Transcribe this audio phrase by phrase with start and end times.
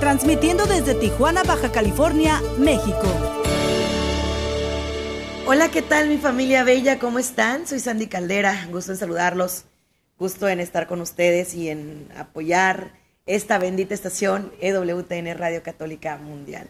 [0.00, 3.02] transmitiendo desde Tijuana, Baja California, México.
[5.46, 6.98] Hola, ¿qué tal mi familia bella?
[6.98, 7.66] ¿Cómo están?
[7.66, 9.64] Soy Sandy Caldera, gusto en saludarlos,
[10.18, 12.92] gusto en estar con ustedes y en apoyar
[13.26, 16.68] esta bendita estación EWTN Radio Católica Mundial.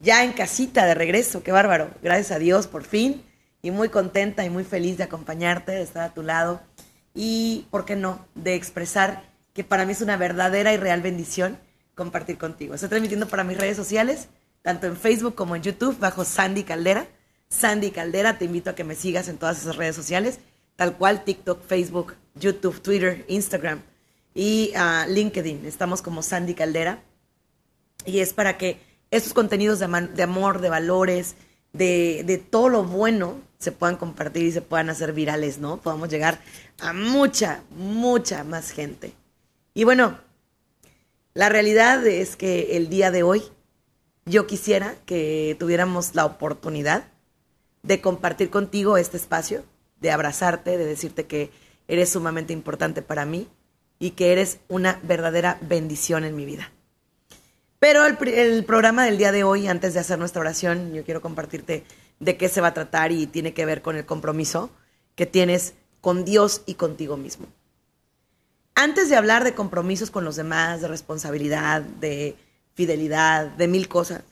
[0.00, 3.22] Ya en casita de regreso, qué bárbaro, gracias a Dios por fin
[3.62, 6.60] y muy contenta y muy feliz de acompañarte, de estar a tu lado
[7.14, 9.22] y, ¿por qué no?, de expresar
[9.52, 11.58] que para mí es una verdadera y real bendición
[11.98, 12.72] compartir contigo.
[12.72, 14.28] Estoy transmitiendo para mis redes sociales,
[14.62, 17.06] tanto en Facebook como en YouTube, bajo Sandy Caldera
[17.48, 18.38] Sandy Caldera.
[18.38, 20.38] Te invito a que me sigas en todas esas redes sociales,
[20.76, 23.80] tal cual TikTok, Facebook, YouTube, Twitter, Instagram
[24.34, 25.66] y ah, LinkedIn.
[25.66, 27.02] Estamos como Sandy Caldera.
[28.04, 29.86] Y es para que estos contenidos de,
[30.22, 31.34] amor, de valores,
[31.72, 35.78] de, de, todo lo bueno se puedan compartir y se puedan hacer virales, ¿no?
[35.78, 36.40] Podamos llegar
[36.80, 39.12] a mucha, mucha más gente.
[39.74, 40.18] Y bueno,
[41.38, 43.44] la realidad es que el día de hoy
[44.26, 47.04] yo quisiera que tuviéramos la oportunidad
[47.84, 49.62] de compartir contigo este espacio,
[50.00, 51.52] de abrazarte, de decirte que
[51.86, 53.46] eres sumamente importante para mí
[54.00, 56.72] y que eres una verdadera bendición en mi vida.
[57.78, 61.84] Pero el, programa del día de hoy, antes de hacer nuestra oración, yo quiero compartirte
[62.18, 64.70] de qué se va a tratar y tiene que ver con el compromiso
[65.14, 67.46] que tienes con Dios y contigo mismo.
[68.80, 72.36] Antes de hablar de compromisos con los demás, de responsabilidad, de
[72.74, 74.22] fidelidad, de mil cosas,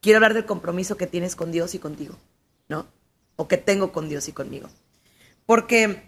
[0.00, 2.16] quiero hablar del compromiso que tienes con Dios y contigo.
[2.68, 2.88] ¿no?
[3.36, 4.68] O que tengo con Dios y conmigo.
[5.46, 6.02] Porque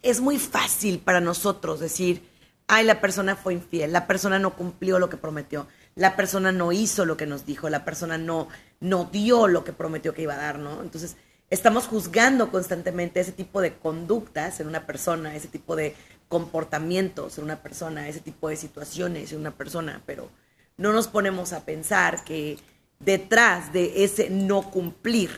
[0.00, 2.26] es muy fácil para nosotros decir,
[2.66, 5.66] ay, la persona fue infiel, la persona no cumplió lo que prometió,
[5.96, 8.48] la persona no hizo lo que nos dijo, la persona no,
[8.80, 10.80] no dio lo que prometió que iba a dar, ¿no?
[10.80, 11.18] Entonces,
[11.50, 15.94] estamos juzgando constantemente ese tipo de conductas en una persona, ese tipo de
[16.34, 20.30] comportamientos en una persona, ese tipo de situaciones en una persona, pero
[20.76, 22.58] no nos ponemos a pensar que
[22.98, 25.30] detrás de ese no cumplir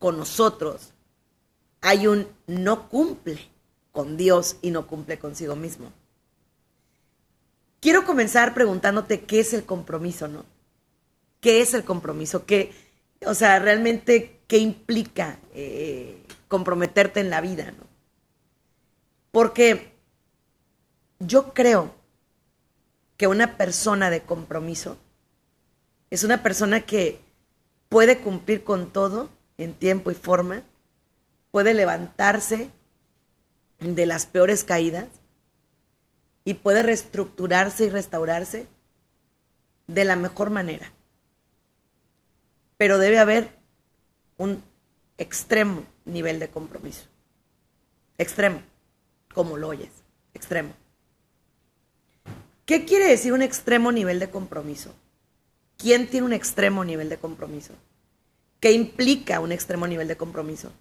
[0.00, 0.92] con nosotros
[1.82, 3.38] hay un no cumple
[3.92, 5.92] con Dios y no cumple consigo mismo.
[7.78, 10.44] Quiero comenzar preguntándote qué es el compromiso, ¿no?
[11.40, 12.44] ¿Qué es el compromiso?
[12.44, 12.72] ¿Qué,
[13.24, 17.86] o sea, realmente qué implica eh, comprometerte en la vida, ¿no?
[19.30, 19.93] Porque
[21.26, 21.94] yo creo
[23.16, 24.96] que una persona de compromiso
[26.10, 27.20] es una persona que
[27.88, 30.62] puede cumplir con todo en tiempo y forma,
[31.50, 32.70] puede levantarse
[33.80, 35.08] de las peores caídas
[36.44, 38.66] y puede reestructurarse y restaurarse
[39.86, 40.92] de la mejor manera.
[42.76, 43.50] Pero debe haber
[44.36, 44.62] un
[45.18, 47.06] extremo nivel de compromiso.
[48.18, 48.62] Extremo,
[49.32, 49.92] como lo oyes,
[50.34, 50.74] extremo.
[52.66, 54.94] ¿Qué quiere decir un extremo nivel de compromiso?
[55.76, 57.74] ¿Quién tiene un extremo nivel de compromiso?
[58.58, 60.72] ¿Qué implica un extremo nivel de compromiso?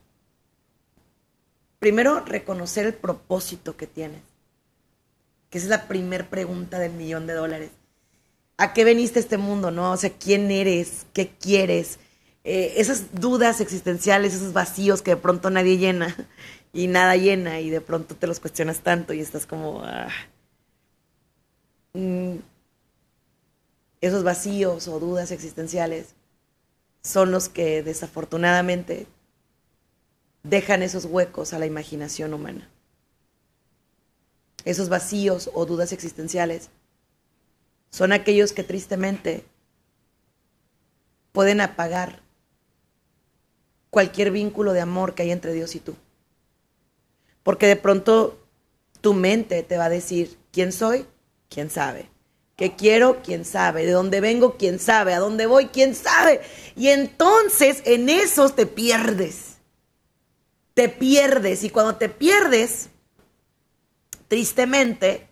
[1.79, 4.21] Primero, reconocer el propósito que tienes,
[5.49, 7.71] que esa es la primera pregunta del millón de dólares.
[8.55, 9.91] ¿A qué veniste a este mundo, no?
[9.91, 11.05] O sea, ¿quién eres?
[11.11, 11.99] ¿Qué quieres?
[12.45, 16.15] Eh, esas dudas existenciales, esos vacíos que de pronto nadie llena
[16.71, 19.81] y nada llena y de pronto te los cuestionas tanto y estás como...
[19.83, 20.07] Ah,
[21.93, 22.37] mm,
[24.01, 26.15] esos vacíos o dudas existenciales
[27.01, 29.07] son los que desafortunadamente
[30.43, 32.69] dejan esos huecos a la imaginación humana.
[34.65, 36.69] Esos vacíos o dudas existenciales
[37.89, 39.45] son aquellos que tristemente
[41.31, 42.21] pueden apagar
[43.89, 45.95] cualquier vínculo de amor que hay entre Dios y tú.
[47.43, 48.39] Porque de pronto
[49.01, 51.05] tu mente te va a decir, ¿quién soy?
[51.53, 52.09] ¿Quién sabe?
[52.55, 53.21] ¿Qué quiero?
[53.23, 53.85] ¿Quién sabe?
[53.85, 54.57] ¿De dónde vengo?
[54.57, 55.13] ¿Quién sabe?
[55.13, 55.67] ¿A dónde voy?
[55.67, 56.41] ¿Quién sabe?
[56.75, 59.57] Y entonces en esos te pierdes.
[60.73, 61.63] Te pierdes.
[61.63, 62.89] Y cuando te pierdes,
[64.27, 65.27] tristemente,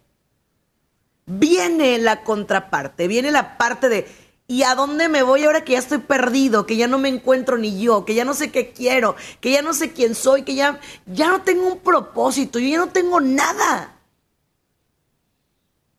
[1.26, 4.08] viene la contraparte, viene la parte de,
[4.48, 7.58] ¿y a dónde me voy ahora que ya estoy perdido, que ya no me encuentro
[7.58, 10.56] ni yo, que ya no sé qué quiero, que ya no sé quién soy, que
[10.56, 14.00] ya, ya no tengo un propósito, yo ya no tengo nada?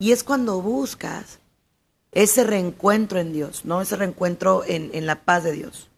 [0.02, 1.38] Y es cuando buscas
[2.10, 3.80] ese reencuentro en Dios, ¿no?
[3.80, 5.90] Ese reencuentro en, la paz de Dios.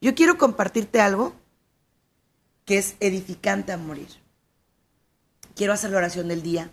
[0.00, 1.32] Yo quiero compartirte algo
[2.64, 4.06] que es edificante a morir.
[5.56, 6.70] Quiero hacer la oración del día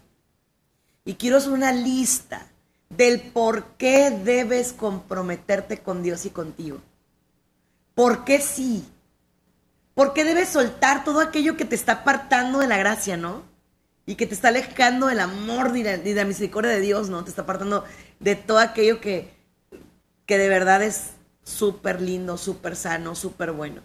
[1.06, 2.46] y quiero hacer una lista
[2.90, 6.82] del por qué debes comprometerte con Dios y contigo.
[7.96, 8.88] ¿Por qué sí?
[9.96, 13.57] ¿Por qué debes soltar todo aquello que te está apartando de la gracia, no?
[14.08, 17.24] Y que te está alejando del amor y de la misericordia de Dios, ¿no?
[17.24, 17.84] Te está apartando
[18.20, 19.32] de todo aquello que,
[20.26, 21.12] que de verdad es
[21.44, 23.84] súper lindo, súper sano, súper bueno.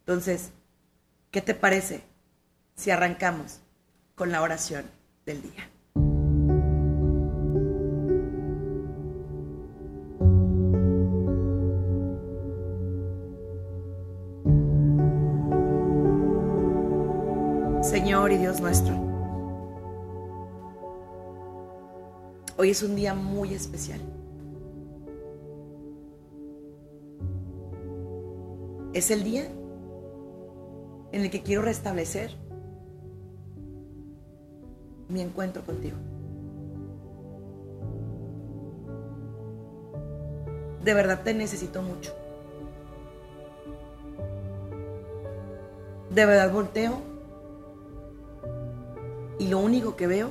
[0.00, 0.50] Entonces,
[1.30, 2.04] ¿qué te parece
[2.76, 3.60] si arrancamos
[4.14, 4.84] con la oración
[5.26, 5.68] del día?
[18.30, 18.94] Y Dios nuestro.
[22.58, 24.00] Hoy es un día muy especial.
[28.92, 29.46] Es el día
[31.12, 32.36] en el que quiero restablecer
[35.08, 35.96] mi encuentro contigo.
[40.84, 42.12] De verdad te necesito mucho.
[46.10, 47.17] De verdad volteo
[49.38, 50.30] y lo único que veo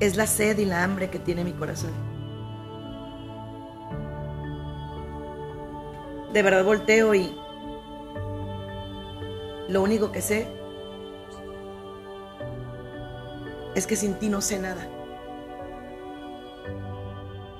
[0.00, 1.92] es la sed y la hambre que tiene mi corazón.
[6.32, 7.34] De verdad volteo y
[9.68, 10.46] lo único que sé
[13.74, 14.86] es que sin ti no sé nada.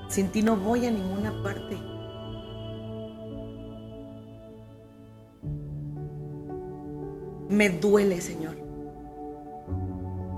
[0.09, 1.77] Sin ti no voy a ninguna parte.
[7.49, 8.66] Me duele, Señor.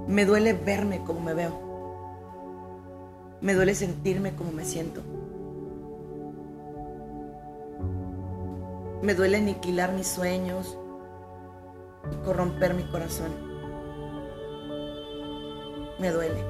[0.09, 1.53] Me duele verme como me veo.
[3.41, 5.03] Me duele sentirme como me siento.
[9.03, 10.75] Me duele aniquilar mis sueños
[12.11, 13.29] y corromper mi corazón.
[15.99, 16.43] Me duele.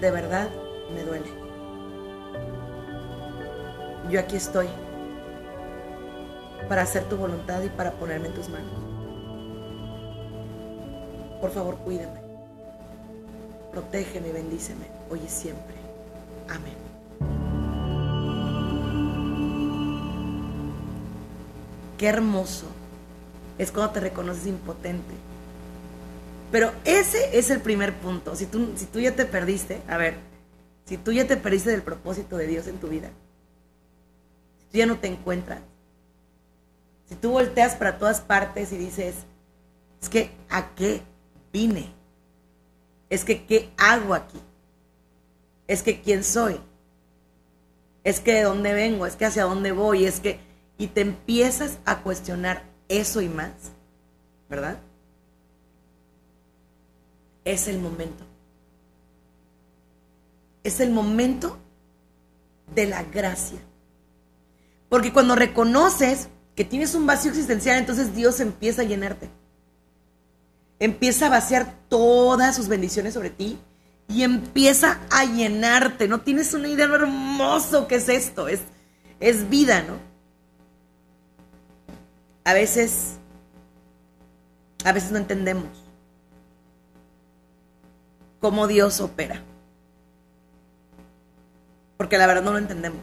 [0.00, 0.48] De verdad,
[0.94, 1.26] me duele.
[4.10, 4.68] Yo aquí estoy
[6.68, 8.89] para hacer tu voluntad y para ponerme en tus manos.
[11.40, 12.20] Por favor, cuídame.
[13.72, 15.76] Protégeme y bendíceme hoy y siempre.
[16.48, 16.74] Amén.
[21.96, 22.66] Qué hermoso
[23.58, 25.14] es cuando te reconoces impotente.
[26.50, 28.34] Pero ese es el primer punto.
[28.34, 30.16] Si tú, si tú ya te perdiste, a ver,
[30.86, 33.10] si tú ya te perdiste del propósito de Dios en tu vida,
[34.58, 35.60] si tú ya no te encuentras,
[37.08, 39.14] si tú volteas para todas partes y dices,
[40.00, 41.02] es que ¿a qué
[41.52, 41.92] vine?
[43.08, 44.38] Es que ¿qué hago aquí?
[45.66, 46.60] Es que ¿quién soy?
[48.04, 49.06] Es que ¿de dónde vengo?
[49.06, 50.04] Es que ¿hacia dónde voy?
[50.04, 50.40] Es que...
[50.78, 53.52] Y te empiezas a cuestionar eso y más,
[54.48, 54.78] ¿verdad?
[57.44, 58.24] Es el momento.
[60.64, 61.58] Es el momento
[62.74, 63.60] de la gracia.
[64.88, 69.30] Porque cuando reconoces que tienes un vacío existencial, entonces Dios empieza a llenarte
[70.80, 73.58] empieza a vaciar todas sus bendiciones sobre ti
[74.08, 76.08] y empieza a llenarte.
[76.08, 78.60] No tienes una idea de lo hermoso que es esto, es,
[79.20, 79.98] es vida, ¿no?
[82.44, 83.18] A veces,
[84.84, 85.68] a veces no entendemos
[88.40, 89.42] cómo Dios opera.
[91.98, 93.02] Porque la verdad no lo entendemos.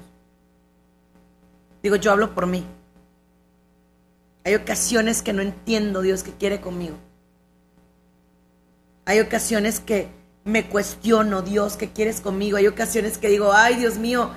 [1.83, 2.65] Digo, yo hablo por mí.
[4.43, 6.97] Hay ocasiones que no entiendo Dios que quiere conmigo.
[9.07, 10.09] Hay ocasiones que
[10.43, 12.57] me cuestiono, Dios, ¿qué quieres conmigo?
[12.57, 14.31] Hay ocasiones que digo, ay, Dios mío,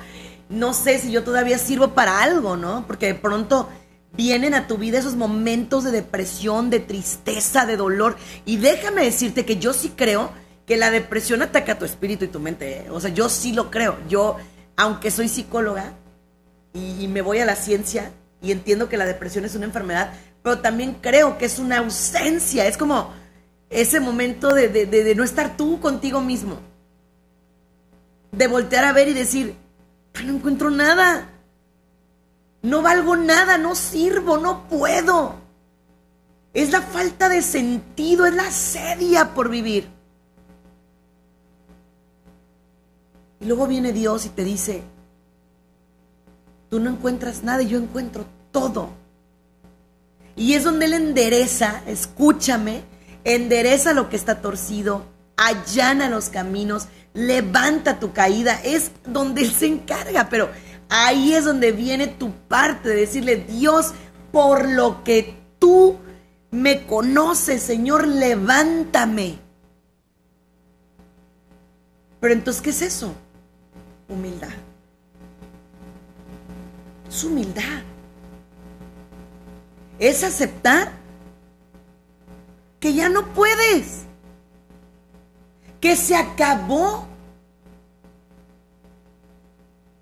[0.48, 2.86] no sé si yo todavía sirvo para algo, ¿no?
[2.86, 3.68] Porque de pronto
[4.12, 8.16] vienen a tu vida esos momentos de depresión, de tristeza, de dolor.
[8.44, 10.30] Y déjame decirte que yo sí creo
[10.66, 12.82] que la depresión ataca tu espíritu y tu mente.
[12.82, 12.90] ¿eh?
[12.90, 13.98] O sea, yo sí lo creo.
[14.08, 14.36] Yo,
[14.76, 15.94] aunque soy psicóloga
[16.74, 20.12] y me voy a la ciencia y entiendo que la depresión es una enfermedad,
[20.44, 22.68] pero también creo que es una ausencia.
[22.68, 23.18] Es como
[23.70, 26.58] ese momento de, no estar tú contigo mismo.
[28.32, 29.54] De voltear a ver y decir,
[30.24, 31.28] no encuentro nada.
[32.62, 35.36] No valgo nada, no sirvo, no puedo.
[36.52, 39.88] Es la falta de sentido, es la sedia por vivir.
[43.38, 44.82] Y luego viene Dios y te dice,
[46.68, 48.90] tú no encuentras nada y yo encuentro todo.
[50.36, 52.82] Y es donde Él endereza, escúchame,
[53.24, 59.66] endereza lo que está torcido, allana los caminos, levanta tu caída, es donde Él se
[59.66, 60.50] encarga, pero
[60.88, 63.92] ahí es donde viene tu parte de decirle, Dios,
[64.32, 65.96] por lo que tú
[66.50, 69.38] me conoces, Señor, levántame.
[72.20, 73.14] Pero entonces, ¿qué es eso?
[74.08, 74.48] Humildad.
[77.08, 77.82] Es humildad.
[79.98, 80.92] Es aceptar
[83.00, 84.04] ya no puedes.
[85.80, 87.06] Que se acabó.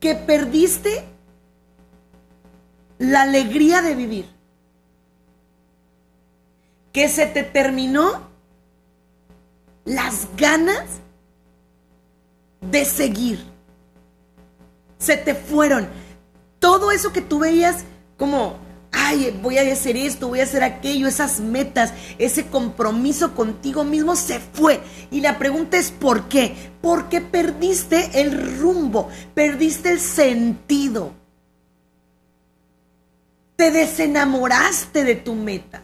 [0.01, 1.05] Que perdiste
[2.99, 4.27] la alegría de vivir.
[6.93, 8.29] Que se te terminó
[9.85, 11.01] las ganas
[12.61, 13.45] de seguir.
[14.99, 15.89] Se te fueron.
[16.59, 17.85] Todo eso que tú veías
[18.17, 18.59] como,
[19.09, 24.17] ay, voy a hacer esto, voy a hacer aquello, esas metas, ese compromiso contigo mismo
[24.17, 24.81] se fue.
[25.11, 26.55] Y la pregunta es ¿por qué?
[26.83, 31.13] Porque perdiste el rumbo, perdiste el sentido.
[33.57, 35.83] Te desenamoraste de tu meta.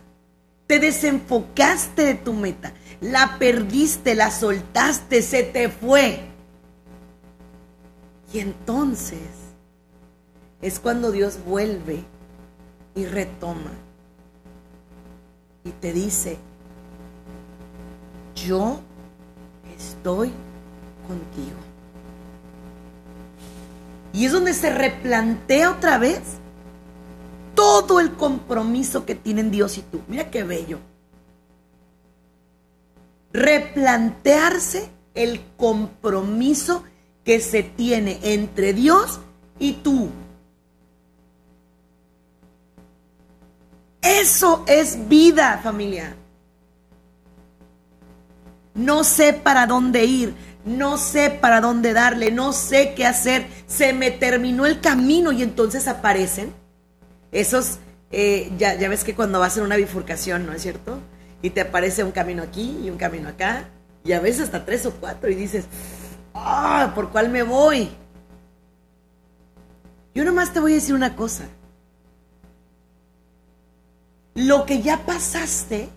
[0.66, 2.72] Te desenfocaste de tu meta.
[3.00, 6.20] La perdiste, la soltaste, se te fue.
[8.32, 9.18] Y entonces
[10.60, 12.04] es cuando Dios vuelve
[12.94, 13.72] y retoma
[15.64, 16.36] y te dice,
[18.34, 18.80] yo
[19.76, 20.30] estoy
[21.08, 21.56] contigo.
[24.12, 26.20] Y es donde se replantea otra vez
[27.54, 30.02] todo el compromiso que tienen Dios y tú.
[30.06, 30.78] Mira qué bello.
[33.32, 36.84] Replantearse el compromiso
[37.24, 39.20] que se tiene entre Dios
[39.58, 40.10] y tú.
[44.04, 46.14] Eso es vida, familia.
[48.74, 50.34] No sé para dónde ir,
[50.66, 53.46] no sé para dónde darle, no sé qué hacer.
[53.66, 56.52] Se me terminó el camino y entonces aparecen
[57.32, 57.78] esos,
[58.10, 60.98] eh, ya, ya ves que cuando vas en una bifurcación, ¿no es cierto?
[61.40, 63.68] Y te aparece un camino aquí y un camino acá,
[64.04, 65.64] y a veces hasta tres o cuatro, y dices,
[66.34, 67.90] ah, ¿por cuál me voy?
[70.14, 71.44] Yo nomás te voy a decir una cosa.
[74.34, 75.88] Lo que ya pasaste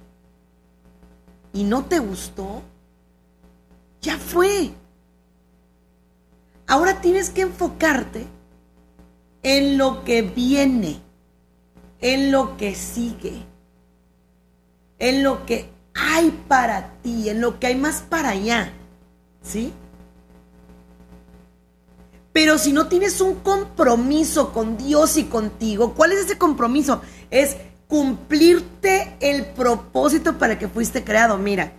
[1.53, 2.61] y no te gustó,
[4.01, 4.71] ya fue.
[6.67, 8.27] Ahora tienes que enfocarte
[9.43, 11.01] en lo que viene
[12.01, 13.43] en lo que sigue,
[14.99, 18.71] en lo que hay para ti, en lo que hay más para allá,
[19.41, 19.73] ¿sí?
[22.33, 27.01] Pero si no tienes un compromiso con Dios y contigo, ¿cuál es ese compromiso?
[27.31, 31.37] Es cumplirte el propósito para que fuiste creado.
[31.37, 31.71] Mira,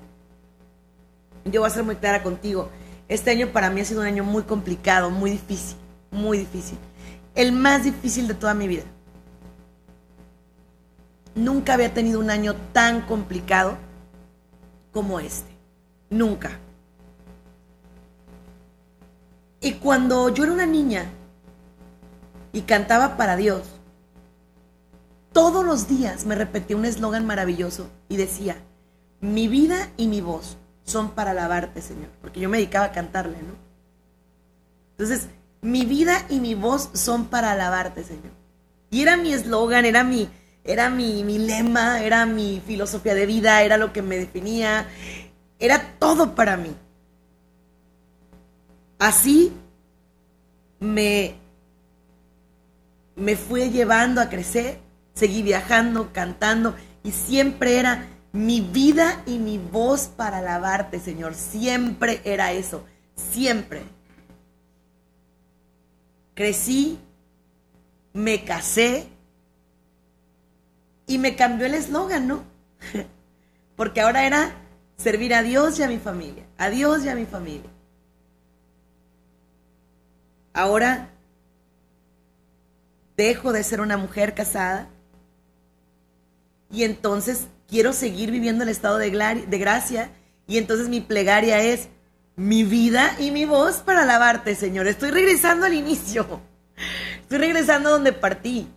[1.44, 2.70] yo voy a ser muy clara contigo.
[3.08, 5.76] Este año para mí ha sido un año muy complicado, muy difícil,
[6.10, 6.78] muy difícil.
[7.34, 8.84] El más difícil de toda mi vida.
[11.34, 13.76] Nunca había tenido un año tan complicado
[14.92, 15.50] como este.
[16.10, 16.58] Nunca.
[19.60, 21.06] Y cuando yo era una niña
[22.52, 23.77] y cantaba para Dios,
[25.32, 28.56] todos los días me repetía un eslogan maravilloso y decía,
[29.20, 33.38] mi vida y mi voz son para alabarte, Señor, porque yo me dedicaba a cantarle,
[33.42, 33.54] ¿no?
[34.92, 35.28] Entonces,
[35.60, 38.32] mi vida y mi voz son para alabarte, Señor.
[38.90, 40.28] Y era mi eslogan, era mi,
[40.64, 44.88] era mi, lema, era mi filosofía de vida, era lo que me definía,
[45.58, 46.74] era todo para mí.
[48.98, 49.52] Así
[50.80, 51.34] me,
[53.14, 54.78] me fue llevando a crecer,
[55.18, 61.34] seguí viajando, cantando y siempre era mi vida y mi voz para alabarte, Señor.
[61.34, 62.84] Siempre era eso,
[63.16, 63.82] siempre.
[66.34, 66.98] Crecí,
[68.12, 69.08] me casé,
[71.08, 72.44] y me cambió el eslogan, ¿no?
[73.76, 74.52] Porque ahora era
[74.96, 77.70] servir a Dios y a mi familia, a Dios y a mi familia.
[80.52, 81.08] Ahora
[83.16, 84.88] dejo de ser una mujer casada
[86.70, 90.10] y entonces quiero seguir viviendo el estado de, de gracia
[90.46, 91.88] y entonces mi plegaria es
[92.36, 94.86] mi vida y mi voz para alabarte, Señor.
[94.86, 96.40] Estoy regresando al inicio.
[97.20, 98.68] Estoy regresando donde partí.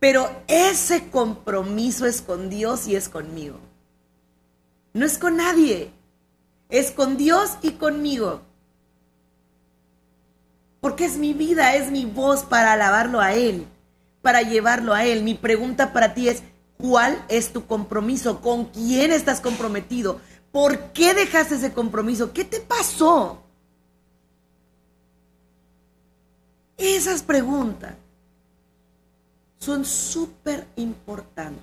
[0.00, 3.60] Pero ese compromiso es con Dios y es conmigo.
[4.94, 5.92] No es con nadie.
[6.68, 8.42] Es con Dios y conmigo.
[10.80, 13.68] Porque es mi vida, es mi voz para alabarlo a Él,
[14.22, 15.22] para llevarlo a Él.
[15.22, 16.42] Mi pregunta para ti es,
[16.78, 18.40] ¿cuál es tu compromiso?
[18.40, 20.20] ¿Con quién estás comprometido?
[20.52, 22.32] ¿Por qué dejaste ese compromiso?
[22.32, 23.42] ¿Qué te pasó?
[26.76, 27.94] Esas preguntas
[29.58, 31.62] son súper importantes.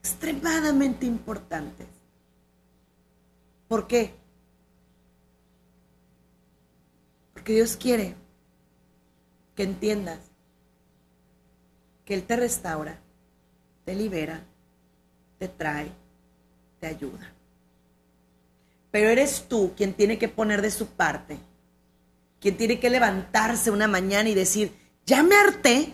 [0.00, 1.86] Extremadamente importantes.
[3.68, 4.14] ¿Por qué?
[7.32, 8.16] Porque Dios quiere
[9.60, 10.18] que entiendas
[12.06, 12.98] que Él te restaura,
[13.84, 14.42] te libera,
[15.38, 15.92] te trae,
[16.80, 17.30] te ayuda.
[18.90, 21.36] Pero eres tú quien tiene que poner de su parte,
[22.40, 24.72] quien tiene que levantarse una mañana y decir,
[25.04, 25.92] ya me harté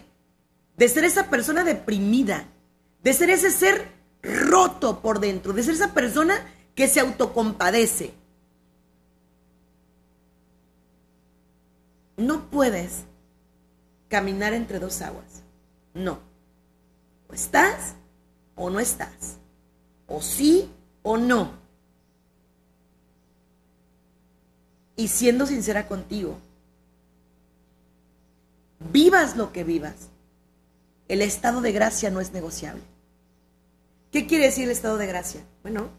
[0.77, 2.47] de ser esa persona deprimida,
[3.03, 3.89] de ser ese ser
[4.23, 6.37] roto por dentro, de ser esa persona
[6.77, 8.15] que se autocompadece.
[12.17, 13.07] No puedes
[14.09, 15.43] caminar entre dos aguas.
[15.95, 16.21] No.
[17.29, 17.95] O estás
[18.55, 19.39] o no estás.
[20.07, 20.71] O sí
[21.03, 21.51] o no.
[24.97, 26.39] Y siendo sincera contigo,
[28.93, 30.09] vivas lo que vivas,
[31.09, 32.83] el estado de gracia no es negociable.
[34.11, 35.43] ¿Qué quiere decir el estado de gracia?
[35.63, 35.91] Bueno,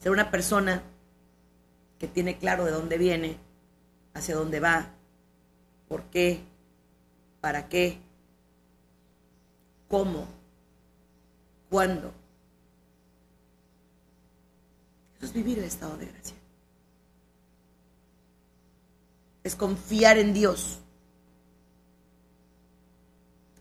[0.00, 0.82] ser una persona
[1.98, 3.38] que tiene claro de dónde viene,
[4.14, 4.95] hacia dónde va,
[5.88, 6.40] por qué,
[7.40, 7.98] para qué,
[9.88, 10.26] cómo,
[11.70, 12.12] cuándo.
[15.16, 16.36] Eso es vivir el estado de gracia.
[19.44, 20.80] Es confiar en Dios.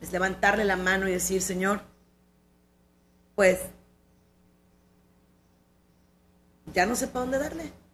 [0.02, 1.82] Es levantarle la mano y decir, Señor,
[3.36, 3.60] pues
[6.74, 7.85] ya no sé para dónde darle.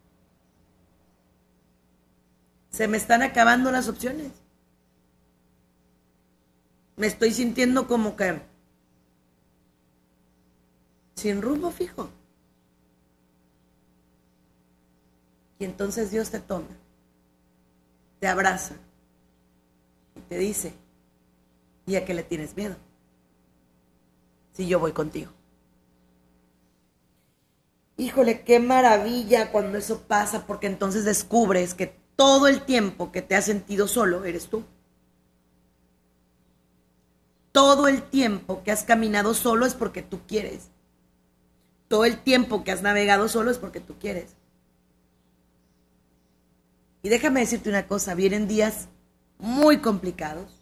[2.72, 4.32] Se me están acabando las opciones.
[6.96, 8.42] Me estoy sintiendo como que
[11.16, 12.10] sin rumbo fijo.
[15.60, 16.70] Y entonces Dios te toma,
[18.20, 18.74] te abraza
[20.16, 20.74] y te dice,
[21.86, 22.76] ¿y a qué le tienes miedo?
[24.54, 25.32] Si yo voy contigo.
[27.98, 33.36] Híjole, qué maravilla cuando eso pasa, porque entonces descubres que todo el tiempo que te
[33.36, 34.64] has sentido solo eres tú.
[37.52, 40.70] Todo el tiempo que has caminado solo es porque tú quieres.
[41.88, 44.36] Todo el tiempo que has navegado solo es porque tú quieres.
[47.02, 48.88] Y déjame decirte una cosa, vienen días
[49.40, 50.62] muy complicados.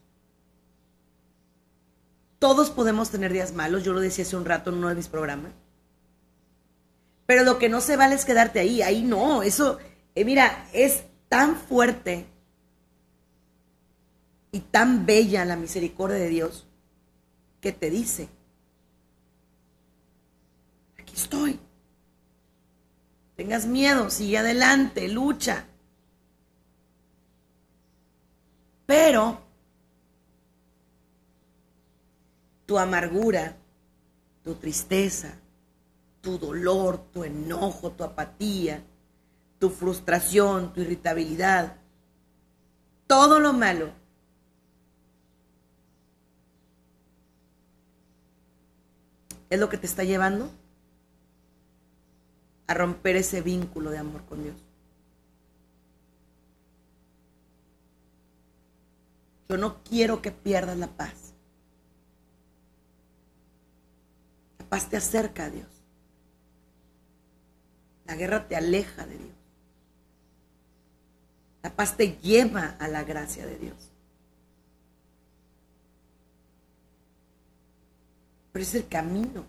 [2.40, 5.10] Todos podemos tener días malos, yo lo decía hace un rato en uno de mis
[5.10, 5.52] programas.
[7.26, 9.78] Pero lo que no se vale es quedarte ahí, ahí no, eso,
[10.16, 12.26] eh, mira, es tan fuerte
[14.52, 16.66] y tan bella la misericordia de Dios
[17.62, 18.30] que te dice,
[20.98, 21.60] aquí estoy.
[23.36, 25.66] Tengas miedo, sigue adelante, lucha.
[28.86, 29.40] Pero
[32.66, 33.56] tu amargura,
[34.44, 35.36] tu tristeza,
[36.22, 38.84] tu dolor, tu enojo, tu apatía,
[39.60, 41.76] tu frustración, tu irritabilidad,
[43.08, 43.92] todo lo malo
[49.50, 50.52] es lo que te está llevando
[52.68, 54.56] a romper ese vínculo de amor con Dios.
[59.50, 61.34] Yo no quiero que pierdas la paz.
[64.60, 65.68] La paz te acerca a Dios.
[68.06, 69.39] La guerra te aleja de Dios.
[71.62, 73.92] La paz te lleva a la gracia de Dios.
[78.52, 79.46] Pero es el camino.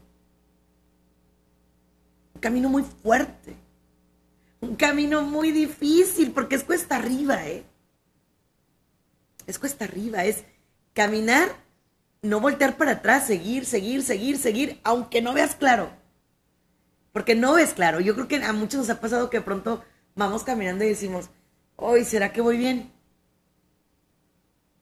[2.35, 3.55] Un camino muy fuerte.
[4.61, 7.64] Un camino muy difícil porque es cuesta arriba, ¿eh?
[9.46, 10.44] Es cuesta arriba, es
[10.92, 11.49] caminar,
[12.23, 15.90] no voltear para atrás, seguir, seguir, seguir, seguir, aunque no veas claro.
[17.12, 18.01] Porque no ves claro.
[18.01, 19.83] Yo creo que a muchos nos ha pasado que de pronto
[20.14, 21.31] vamos caminando y decimos,
[21.81, 22.93] hoy, ¿será que voy bien?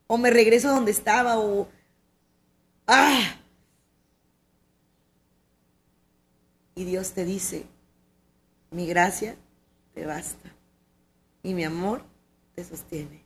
[0.06, 1.68] O me regreso donde estaba, o...
[2.86, 3.36] ¡Ah!
[6.74, 7.66] Y Dios te dice,
[8.70, 9.36] mi gracia
[9.94, 10.52] te basta
[11.42, 12.04] y mi amor
[12.54, 13.24] te sostiene.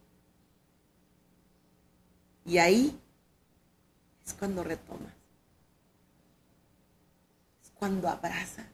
[2.45, 2.99] Y ahí
[4.27, 5.13] es cuando retomas,
[7.63, 8.67] es cuando abrazas,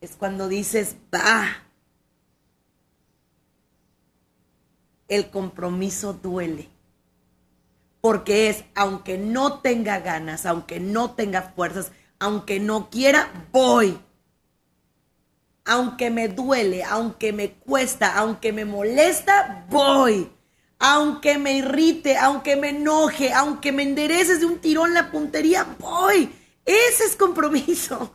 [0.00, 1.71] es cuando dices, va.
[5.12, 6.70] El compromiso duele,
[8.00, 14.00] porque es, aunque no tenga ganas, aunque no tenga fuerzas, aunque no quiera, voy.
[15.66, 20.30] Aunque me duele, aunque me cuesta, aunque me molesta, voy.
[20.78, 26.34] Aunque me irrite, aunque me enoje, aunque me endereces de un tirón la puntería, voy.
[26.64, 28.14] Ese es compromiso.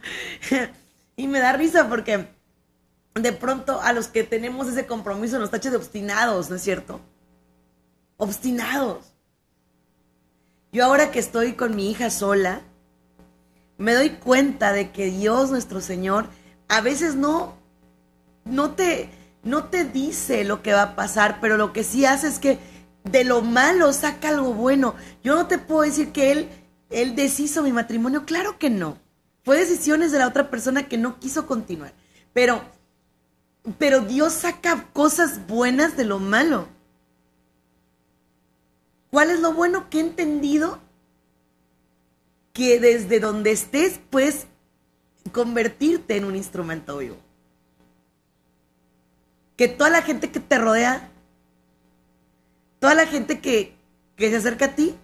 [1.15, 2.25] y me da risa porque
[3.23, 6.99] de pronto a los que tenemos ese compromiso nos tacha de obstinados, ¿no es cierto?
[8.17, 9.13] Obstinados.
[10.71, 12.61] Yo ahora que estoy con mi hija sola,
[13.77, 16.27] me doy cuenta de que Dios nuestro Señor
[16.67, 17.55] a veces no,
[18.45, 19.09] no te,
[19.43, 22.59] no te dice lo que va a pasar, pero lo que sí hace es que
[23.03, 24.95] de lo malo saca algo bueno.
[25.23, 26.49] Yo no te puedo decir que Él,
[26.89, 28.97] Él deshizo mi matrimonio, claro que no.
[29.43, 31.93] Fue decisiones de la otra persona que no quiso continuar.
[32.33, 32.61] Pero,
[33.77, 36.67] pero Dios saca cosas buenas de lo malo.
[39.11, 40.79] ¿Cuál es lo bueno que he entendido?
[42.53, 44.47] Que desde donde estés puedes
[45.31, 47.17] convertirte en un instrumento vivo.
[49.57, 51.09] Que toda la gente que te rodea,
[52.79, 53.75] toda la gente que,
[54.15, 54.95] que se acerca a ti,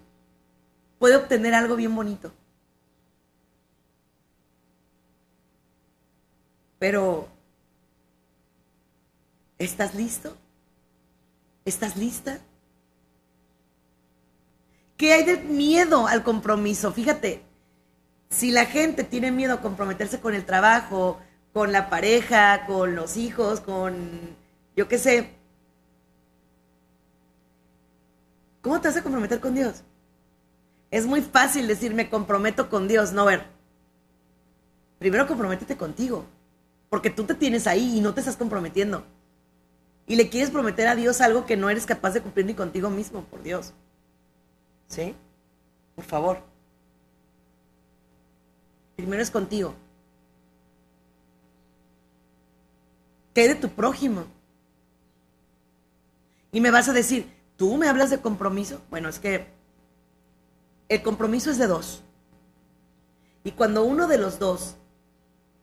[0.99, 2.31] puede obtener algo bien bonito.
[6.79, 7.32] Pero,
[9.57, 10.35] ¿estás listo?
[11.65, 12.39] ¿Estás lista?
[14.97, 16.91] ¿Qué hay de miedo al compromiso?
[16.91, 17.43] Fíjate,
[18.29, 21.19] si la gente tiene miedo a comprometerse con el trabajo,
[21.53, 24.35] con la pareja, con los hijos, con,
[24.75, 25.29] yo qué sé,
[28.61, 29.83] ¿cómo te vas a comprometer con Dios?
[30.93, 33.13] Es muy fácil decir, me comprometo con Dios.
[33.13, 33.47] No, ver.
[34.99, 36.23] Primero comprométete contigo.
[36.89, 39.03] Porque tú te tienes ahí y no te estás comprometiendo.
[40.05, 42.89] Y le quieres prometer a Dios algo que no eres capaz de cumplir ni contigo
[42.89, 43.73] mismo, por Dios.
[44.87, 45.15] ¿Sí?
[45.95, 46.41] Por favor.
[48.95, 49.73] Primero es contigo.
[53.33, 54.25] ¿Qué de tu prójimo?
[56.51, 58.81] Y me vas a decir, ¿tú me hablas de compromiso?
[58.91, 59.47] Bueno, es que
[60.89, 62.03] el compromiso es de dos.
[63.43, 64.75] Y cuando uno de los dos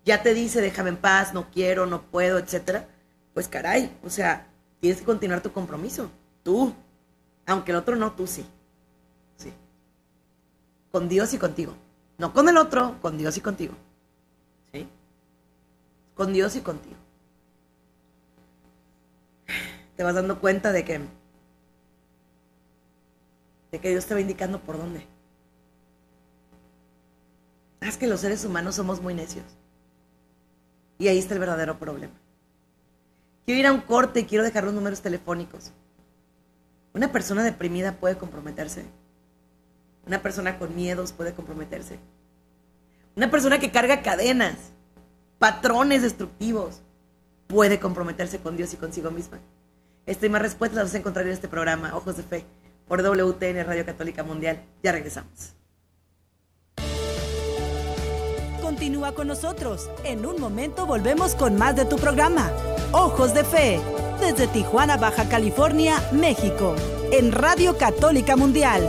[0.05, 2.89] ya te dice, déjame en paz, no quiero, no puedo, etcétera,
[3.35, 4.47] pues caray, o sea,
[4.81, 6.11] tienes que continuar tu compromiso.
[6.43, 6.75] Tú.
[7.47, 8.45] Aunque el otro no, tú sí.
[9.37, 9.53] Sí.
[10.91, 11.75] Con Dios y contigo.
[12.19, 13.75] No con el otro, con Dios y contigo.
[14.73, 14.87] ¿Sí?
[16.15, 16.97] Con Dios y contigo.
[19.97, 21.01] Te vas dando cuenta de que
[23.71, 25.07] de que Dios te va indicando por dónde.
[27.81, 29.45] Es que los seres humanos somos muy necios.
[30.99, 32.13] Y ahí está el verdadero problema.
[33.45, 35.73] Quiero ir a un corte y quiero dejar los números telefónicos.
[36.93, 38.85] Una persona deprimida puede comprometerse.
[40.07, 41.99] Una persona con miedos puede comprometerse.
[43.17, 44.57] Una persona que carga cadenas,
[45.39, 46.83] patrones destructivos,
[47.47, 49.39] puede comprometerse con Dios y consigo misma.
[50.07, 52.47] Esta y más respuestas las vas a encontrar en este programa, Ojos de Fe,
[52.89, 54.63] por WTN Radio Católica Mundial.
[54.83, 55.60] Ya regresamos.
[58.71, 59.91] Continúa con nosotros.
[60.05, 62.53] En un momento volvemos con más de tu programa,
[62.93, 63.81] Ojos de Fe,
[64.21, 66.77] desde Tijuana, Baja California, México,
[67.11, 68.81] en Radio Católica Mundial.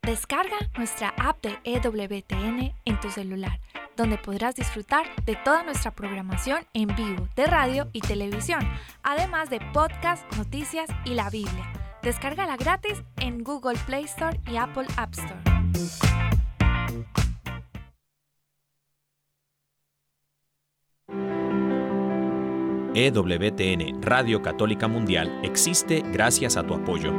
[0.00, 3.60] Descarga nuestra app de EWTN en tu celular,
[3.94, 8.66] donde podrás disfrutar de toda nuestra programación en vivo de radio y televisión,
[9.02, 11.77] además de podcast, noticias y la Biblia.
[12.02, 15.40] Descárgala gratis en Google Play Store y Apple App Store.
[22.94, 27.12] EWTN Radio Católica Mundial existe gracias a tu apoyo.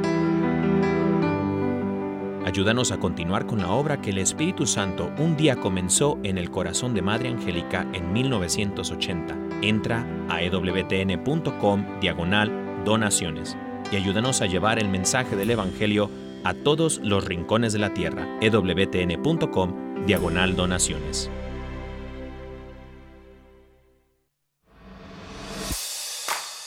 [2.46, 6.50] Ayúdanos a continuar con la obra que el Espíritu Santo un día comenzó en el
[6.50, 9.38] corazón de Madre Angélica en 1980.
[9.62, 13.56] Entra a ewtn.com diagonal donaciones
[13.92, 16.10] y ayúdanos a llevar el mensaje del Evangelio
[16.44, 18.28] a todos los rincones de la tierra.
[18.42, 21.30] ewtn.com diagonal donaciones.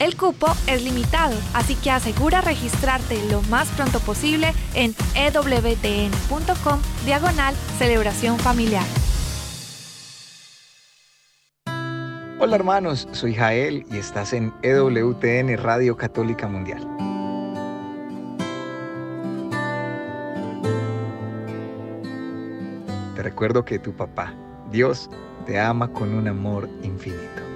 [0.00, 7.54] El cupo es limitado, así que asegura registrarte lo más pronto posible en ewtn.com diagonal
[7.78, 8.86] celebración familiar.
[12.38, 16.80] Hola hermanos, soy Jael y estás en EWTN Radio Católica Mundial.
[23.14, 24.34] Te recuerdo que tu papá,
[24.72, 25.10] Dios,
[25.44, 27.49] te ama con un amor infinito.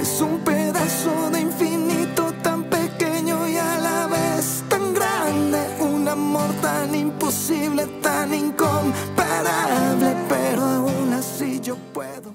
[0.00, 5.58] Es un pedazo de infinito tan pequeño y a la vez tan grande.
[5.80, 12.34] Un amor tan imposible, tan incomparable, pero aún así yo puedo.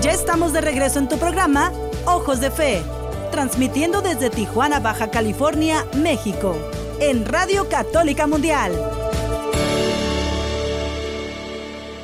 [0.00, 1.72] Ya estamos de regreso en tu programa
[2.06, 2.82] Ojos de Fe,
[3.30, 6.56] transmitiendo desde Tijuana, Baja California, México,
[7.00, 8.72] en Radio Católica Mundial.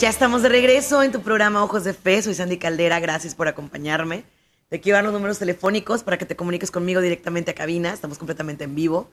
[0.01, 2.21] Ya estamos de regreso en tu programa Ojos de Fe.
[2.21, 4.25] Soy Sandy Caldera, gracias por acompañarme.
[4.69, 7.93] Te quiero dar los números telefónicos para que te comuniques conmigo directamente a cabina.
[7.93, 9.09] Estamos completamente en vivo.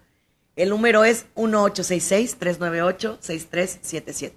[0.55, 4.31] El número es 1866-398-6377.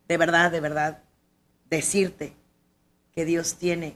[0.07, 1.03] de verdad, de verdad,
[1.69, 2.33] decirte
[3.11, 3.95] que Dios tiene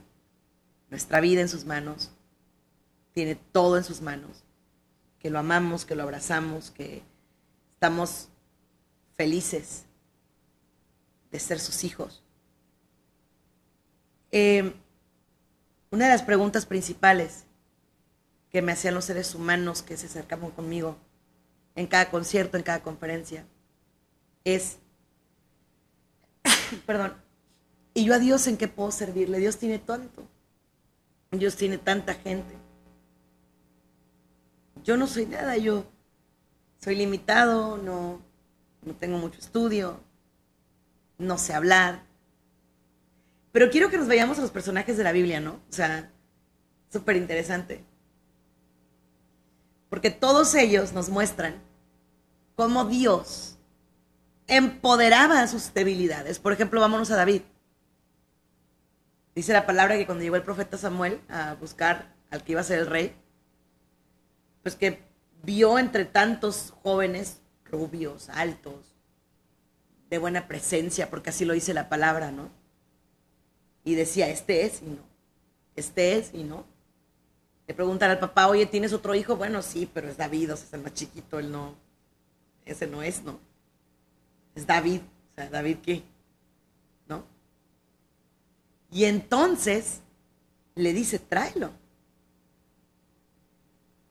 [0.90, 2.12] nuestra vida en sus manos,
[3.14, 4.44] tiene todo en sus manos,
[5.20, 7.04] que lo amamos, que lo abrazamos, que
[7.74, 8.30] estamos
[9.16, 9.86] felices
[11.32, 12.24] de ser sus hijos.
[14.32, 14.74] Eh,
[15.90, 17.46] una de las preguntas principales
[18.50, 20.98] que me hacían los seres humanos que se acercaban conmigo
[21.76, 23.46] en cada concierto, en cada conferencia,
[24.44, 24.78] es,
[26.86, 27.14] perdón,
[27.94, 29.40] ¿y yo a Dios en qué puedo servirle?
[29.40, 30.28] Dios tiene tanto,
[31.32, 32.56] Dios tiene tanta gente.
[34.84, 35.86] Yo no soy nada, yo
[36.80, 38.22] soy limitado, no,
[38.82, 40.02] no tengo mucho estudio,
[41.18, 42.04] no sé hablar.
[43.52, 45.54] Pero quiero que nos vayamos a los personajes de la Biblia, ¿no?
[45.70, 46.12] O sea,
[46.92, 47.86] súper interesante
[49.94, 51.62] porque todos ellos nos muestran
[52.56, 53.60] cómo Dios
[54.48, 56.40] empoderaba sus debilidades.
[56.40, 57.44] Por ejemplo, vámonos a David.
[59.36, 62.64] Dice la palabra que cuando llegó el profeta Samuel a buscar al que iba a
[62.64, 63.16] ser el rey,
[64.64, 65.04] pues que
[65.44, 68.96] vio entre tantos jóvenes rubios, altos,
[70.10, 72.50] de buena presencia, porque así lo dice la palabra, ¿no?
[73.84, 75.04] Y decía, este es y no,
[75.76, 76.73] este es y no.
[77.68, 79.38] Le preguntan al papá, oye, ¿tienes otro hijo?
[79.38, 81.76] Bueno, sí, pero es David, o sea, es el más chiquito, él no,
[82.66, 83.40] ese no es, ¿no?
[84.56, 86.04] Es David, o sea, David qué,
[87.08, 87.24] ¿no?
[88.92, 90.02] Y entonces
[90.76, 91.72] le dice, tráelo.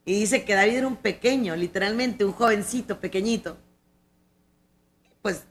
[0.04, 3.56] Y dice que David era un pequeño, literalmente un jovencito pequeñito.
[5.20, 5.44] Pues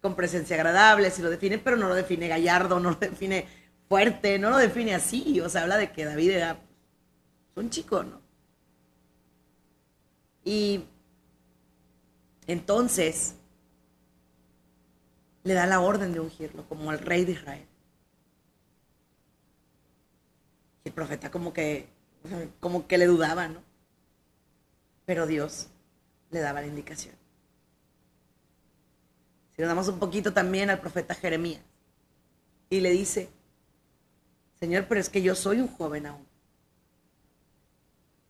[0.00, 3.46] con presencia agradable, si lo define, pero no lo define gallardo, no lo define
[3.88, 5.40] fuerte, no lo define así.
[5.40, 6.60] O sea, habla de que David era
[7.58, 8.20] un chico, ¿no?
[10.44, 10.84] Y
[12.46, 13.34] entonces
[15.44, 17.66] le da la orden de ungirlo como el rey de Israel.
[20.84, 21.88] Y el profeta como que,
[22.60, 23.62] como que le dudaba, ¿no?
[25.04, 25.68] Pero Dios
[26.30, 27.14] le daba la indicación.
[29.56, 31.62] Si nos damos un poquito también al profeta Jeremías
[32.70, 33.28] y le dice,
[34.60, 36.27] Señor, pero es que yo soy un joven aún.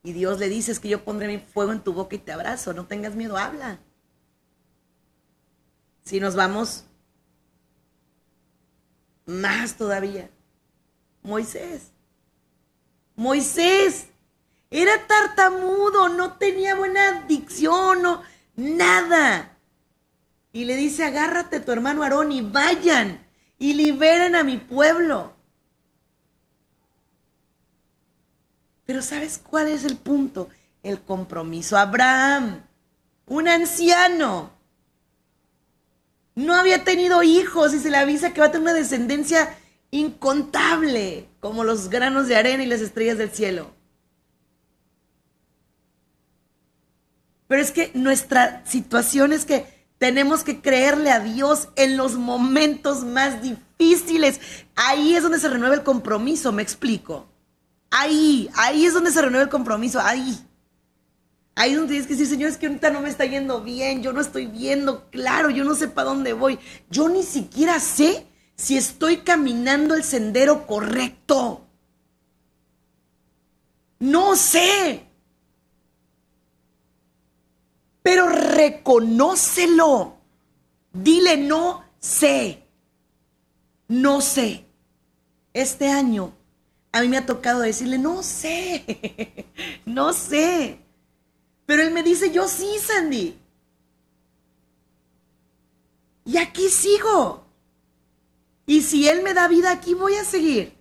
[0.02, 2.32] Y Dios le dice, es que yo pondré mi fuego en tu boca y te
[2.32, 3.80] abrazo, no tengas miedo, habla.
[6.04, 6.84] Si nos vamos
[9.26, 10.30] más todavía,
[11.22, 11.92] Moisés.
[13.16, 14.08] Moisés
[14.70, 18.22] era tartamudo, no tenía buena dicción, no,
[18.56, 19.58] nada.
[20.52, 23.26] Y le dice, agárrate a tu hermano Aarón y vayan
[23.58, 25.38] y liberen a mi pueblo.
[28.88, 30.48] Pero ¿sabes cuál es el punto?
[30.83, 31.77] El compromiso.
[31.77, 32.62] Abraham,
[33.27, 34.51] un anciano,
[36.35, 39.55] no había tenido hijos y se le avisa que va a tener una descendencia
[39.90, 43.74] incontable, como los granos de arena y las estrellas del cielo.
[47.46, 49.66] Pero es que nuestra situación es que
[49.98, 54.40] tenemos que creerle a Dios en los momentos más difíciles.
[54.77, 57.27] Ahí es donde se renueva el compromiso, me explico.
[57.90, 60.38] Ahí, ahí es donde se renueva el compromiso, ahí.
[61.55, 64.12] Ahí donde tienes que decir, Señor, es que ahorita no me está yendo bien, yo
[64.12, 66.59] no estoy viendo claro, yo no sé para dónde voy.
[66.88, 71.66] Yo ni siquiera sé si estoy caminando el sendero correcto.
[73.98, 75.05] No sé.
[78.03, 80.16] Pero reconócelo.
[80.92, 82.62] Dile, no sé.
[83.88, 84.64] No sé.
[85.53, 86.38] Este año
[86.92, 89.46] a mí me ha tocado decirle, no sé.
[89.87, 90.81] no sé.
[91.66, 93.38] Pero él me dice, yo sí, Sandy.
[96.24, 97.46] Y aquí sigo.
[98.66, 100.77] Y si Él me da vida, aquí voy a seguir.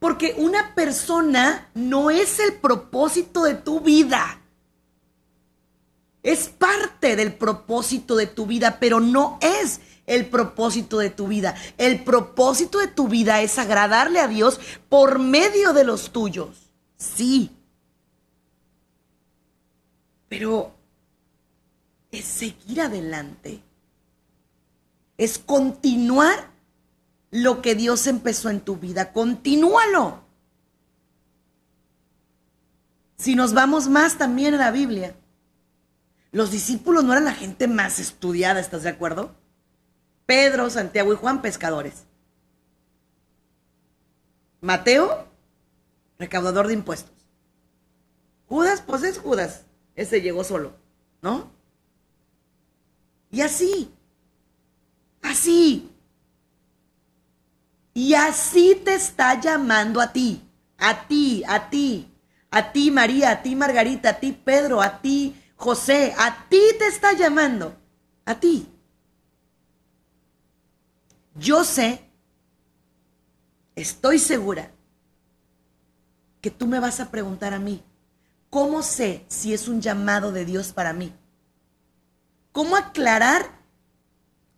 [0.00, 4.40] Porque una persona no es el propósito de tu vida.
[6.24, 11.54] Es parte del propósito de tu vida, pero no es el propósito de tu vida.
[11.78, 16.70] El propósito de tu vida es agradarle a Dios por medio de los tuyos.
[16.96, 17.50] Sí.
[20.28, 20.74] Pero
[22.10, 23.62] es seguir adelante
[25.20, 26.50] es continuar
[27.30, 29.12] lo que Dios empezó en tu vida.
[29.12, 30.24] Continúalo.
[33.18, 35.14] Si nos vamos más también a la Biblia,
[36.32, 39.34] los discípulos no eran la gente más estudiada, ¿estás de acuerdo?
[40.30, 42.04] Pedro, Santiago y Juan, pescadores.
[44.60, 45.26] Mateo,
[46.20, 47.26] recaudador de impuestos.
[48.46, 49.64] Judas, pues es Judas.
[49.96, 50.74] Ese llegó solo,
[51.20, 51.50] ¿no?
[53.32, 53.92] Y así,
[55.20, 55.90] Así.
[57.92, 62.08] Y así te está llamando a ti, a ti, a ti,
[62.52, 66.86] a ti María, a ti Margarita, a ti Pedro, a ti José, a ti te
[66.86, 67.76] está llamando,
[68.24, 68.68] a ti.
[71.40, 72.02] Yo sé,
[73.74, 74.70] estoy segura,
[76.42, 77.82] que tú me vas a preguntar a mí,
[78.50, 81.14] ¿cómo sé si es un llamado de Dios para mí?
[82.52, 83.58] ¿Cómo aclarar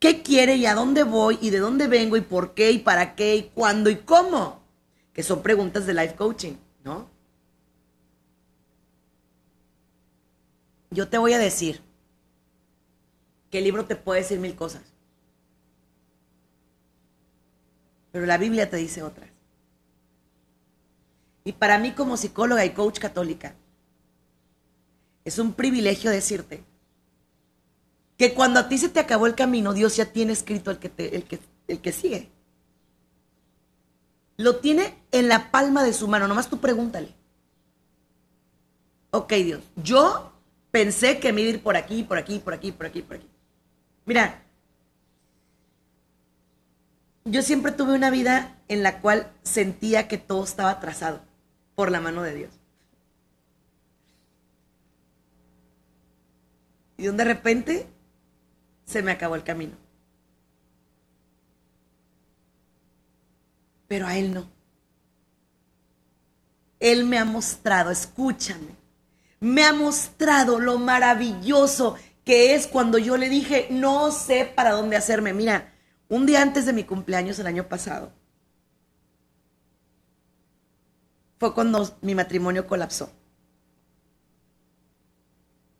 [0.00, 3.14] qué quiere y a dónde voy y de dónde vengo y por qué y para
[3.14, 4.60] qué y cuándo y cómo,
[5.12, 7.08] que son preguntas de life coaching, ¿no?
[10.90, 11.80] Yo te voy a decir
[13.52, 14.91] que el libro te puede decir mil cosas,
[18.12, 19.28] pero la Biblia te dice otras.
[21.44, 23.54] Y para mí como psicóloga y coach católica,
[25.24, 26.62] es un privilegio decirte
[28.16, 30.88] que cuando a ti se te acabó el camino, Dios ya tiene escrito el que,
[30.88, 32.30] te, el que, el que sigue.
[34.36, 37.14] Lo tiene en la palma de su mano, nomás tú pregúntale.
[39.10, 40.32] Ok, Dios, yo
[40.70, 43.16] pensé que me iba a ir por aquí, por aquí, por aquí, por aquí, por
[43.16, 43.28] aquí.
[44.04, 44.42] Mira,
[47.24, 51.22] yo siempre tuve una vida en la cual sentía que todo estaba trazado
[51.74, 52.50] por la mano de Dios.
[56.96, 57.86] Y de repente
[58.84, 59.72] se me acabó el camino.
[63.88, 64.48] Pero a Él no.
[66.80, 68.76] Él me ha mostrado, escúchame,
[69.38, 74.96] me ha mostrado lo maravilloso que es cuando yo le dije, no sé para dónde
[74.96, 75.32] hacerme.
[75.32, 75.71] Mira,
[76.12, 78.12] un día antes de mi cumpleaños el año pasado,
[81.38, 83.10] fue cuando mi matrimonio colapsó.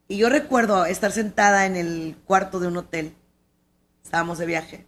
[0.09, 3.15] Y yo recuerdo estar sentada en el cuarto de un hotel.
[4.03, 4.87] Estábamos de viaje.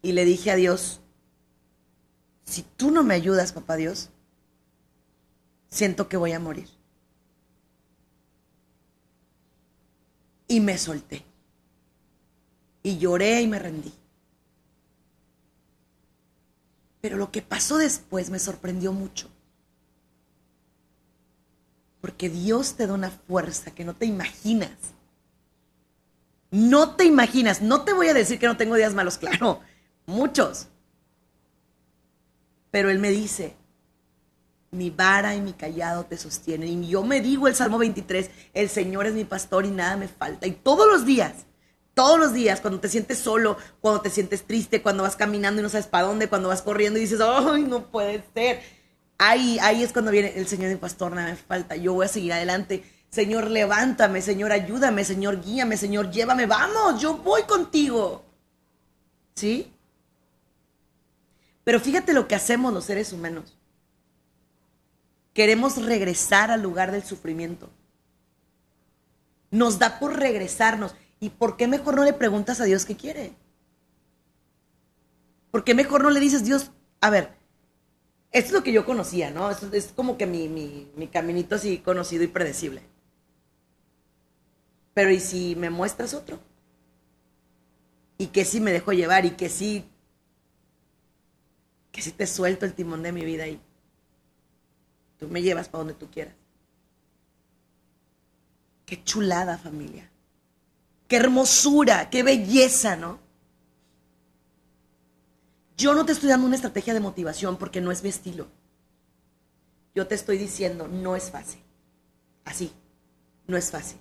[0.00, 1.02] Y le dije a Dios,
[2.44, 4.08] si tú no me ayudas, papá Dios,
[5.68, 6.70] siento que voy a morir.
[10.48, 11.29] Y me solté.
[12.82, 13.92] Y lloré y me rendí.
[17.00, 19.28] Pero lo que pasó después me sorprendió mucho.
[22.00, 24.70] Porque Dios te da una fuerza que no te imaginas.
[26.50, 27.62] No te imaginas.
[27.62, 29.60] No te voy a decir que no tengo días malos, claro,
[30.06, 30.68] muchos.
[32.70, 33.56] Pero Él me dice,
[34.70, 36.84] mi vara y mi callado te sostienen.
[36.84, 40.08] Y yo me digo el Salmo 23, el Señor es mi pastor y nada me
[40.08, 40.46] falta.
[40.46, 41.46] Y todos los días,
[42.00, 45.62] todos los días, cuando te sientes solo, cuando te sientes triste, cuando vas caminando y
[45.62, 48.62] no sabes para dónde, cuando vas corriendo y dices, ay, no puede ser
[49.18, 52.08] Ahí, ahí es cuando viene el Señor mi pastor, nada me falta, yo voy a
[52.08, 52.84] seguir adelante.
[53.10, 58.24] Señor, levántame, Señor, ayúdame, Señor, guíame, Señor, llévame, vamos, yo voy contigo.
[59.34, 59.70] ¿Sí?
[61.64, 63.58] Pero fíjate lo que hacemos los seres humanos.
[65.34, 67.68] Queremos regresar al lugar del sufrimiento.
[69.50, 70.94] Nos da por regresarnos.
[71.20, 73.34] ¿Y por qué mejor no le preguntas a Dios qué quiere?
[75.50, 77.34] ¿Por qué mejor no le dices, Dios, a ver,
[78.32, 79.50] Esto es lo que yo conocía, ¿no?
[79.50, 82.82] Es, como que mi, mi, mi caminito así conocido y predecible.
[84.94, 86.38] Pero ¿y si me muestras otro?
[88.18, 89.84] Y que sí me dejo llevar y que sí,
[91.92, 93.60] que sí te suelto el timón de mi vida y
[95.18, 96.34] tú me llevas para donde tú quieras.
[98.86, 100.09] Qué chulada familia.
[101.10, 103.18] Qué hermosura, qué belleza, ¿no?
[105.76, 108.46] Yo no te estoy dando una estrategia de motivación porque no es mi estilo.
[109.92, 111.60] Yo te estoy diciendo, no es fácil.
[112.44, 112.72] Así,
[113.48, 113.98] no es fácil.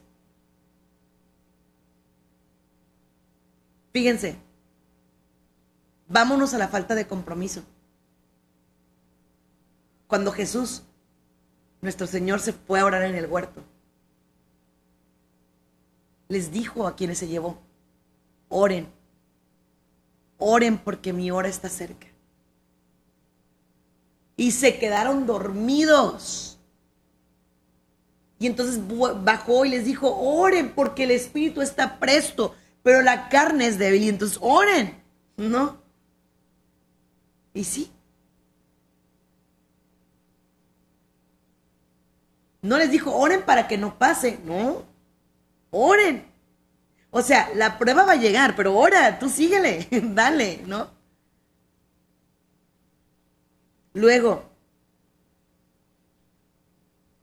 [3.91, 4.36] Fíjense,
[6.07, 7.64] vámonos a la falta de compromiso.
[10.05, 10.84] Cuando Jesús,
[11.82, 13.64] nuestro Señor, se fue a orar en el huerto,
[16.30, 17.58] les dijo a quienes se llevó,
[18.50, 18.88] oren,
[20.38, 22.08] oren porque mi hora está cerca.
[24.38, 26.60] Y se quedaron dormidos.
[28.38, 28.80] Y entonces
[29.24, 34.04] bajó y les dijo, oren porque el Espíritu está presto, pero la carne es débil.
[34.04, 35.02] Y entonces oren,
[35.36, 35.82] ¿no?
[37.54, 37.92] Y sí.
[42.62, 44.84] No les dijo, oren para que no pase, no.
[45.72, 46.26] Oren.
[47.12, 50.90] O sea, la prueba va a llegar, pero ora, tú síguele, dale, ¿no?
[53.94, 54.50] Luego,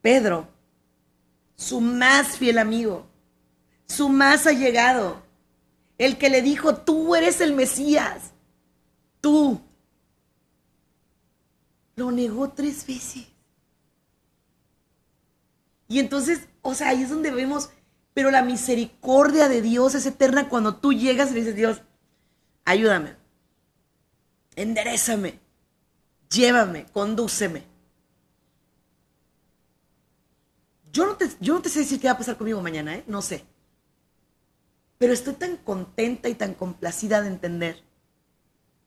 [0.01, 0.47] Pedro,
[1.55, 3.07] su más fiel amigo,
[3.87, 5.23] su más allegado,
[5.97, 8.31] el que le dijo, tú eres el Mesías,
[9.21, 9.61] tú,
[11.95, 13.27] lo negó tres veces.
[15.87, 17.69] Y entonces, o sea, ahí es donde vemos
[18.17, 21.83] pero la misericordia de Dios es eterna cuando tú llegas y le dices, Dios,
[22.65, 23.15] ayúdame,
[24.55, 25.39] enderezame,
[26.27, 27.63] llévame, condúceme.
[30.91, 33.03] Yo no, te, yo no te sé decir qué va a pasar conmigo mañana, ¿eh?
[33.05, 33.45] No sé.
[34.97, 37.83] Pero estoy tan contenta y tan complacida de entender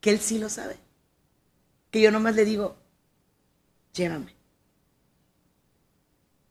[0.01, 0.77] que Él sí lo sabe.
[1.93, 2.77] Que yo nomás le digo,
[3.93, 4.35] llévame.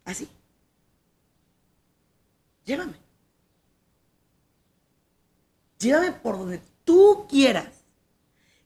[0.05, 0.30] Así.
[2.70, 2.93] Llévame.
[5.80, 7.84] Llévame por donde tú quieras.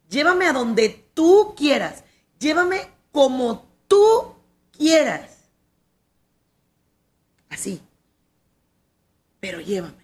[0.10, 2.04] Llévame a donde tú quieras.
[2.38, 2.82] Llévame
[3.14, 4.36] como tú
[4.74, 5.46] quieras.
[7.48, 7.82] Así.
[9.40, 10.04] Pero llévame.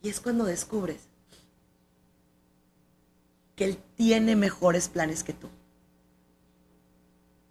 [0.00, 1.10] Y es cuando descubres
[3.54, 5.50] que Él tiene mejores planes que tú.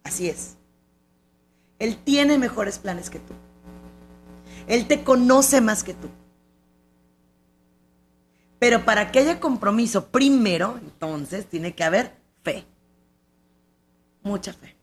[0.04, 0.56] Así es.
[1.78, 3.34] Él tiene mejores planes que tú.
[4.66, 6.08] Él te conoce más que tú.
[8.58, 12.66] Pero para que haya compromiso, primero, entonces, tiene que haber fe.
[14.22, 14.76] Mucha fe.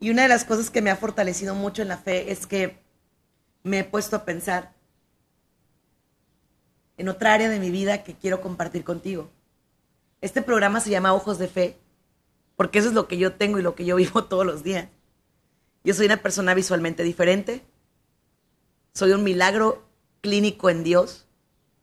[0.00, 2.78] Y una de las cosas que me ha fortalecido mucho en la fe es que
[3.62, 4.74] me he puesto a pensar
[6.96, 9.30] en otra área de mi vida que quiero compartir contigo.
[10.20, 11.78] Este programa se llama Ojos de Fe
[12.58, 14.88] porque eso es lo que yo tengo y lo que yo vivo todos los días.
[15.84, 17.64] Yo soy una persona visualmente diferente,
[18.92, 19.88] soy un milagro
[20.22, 21.28] clínico en Dios,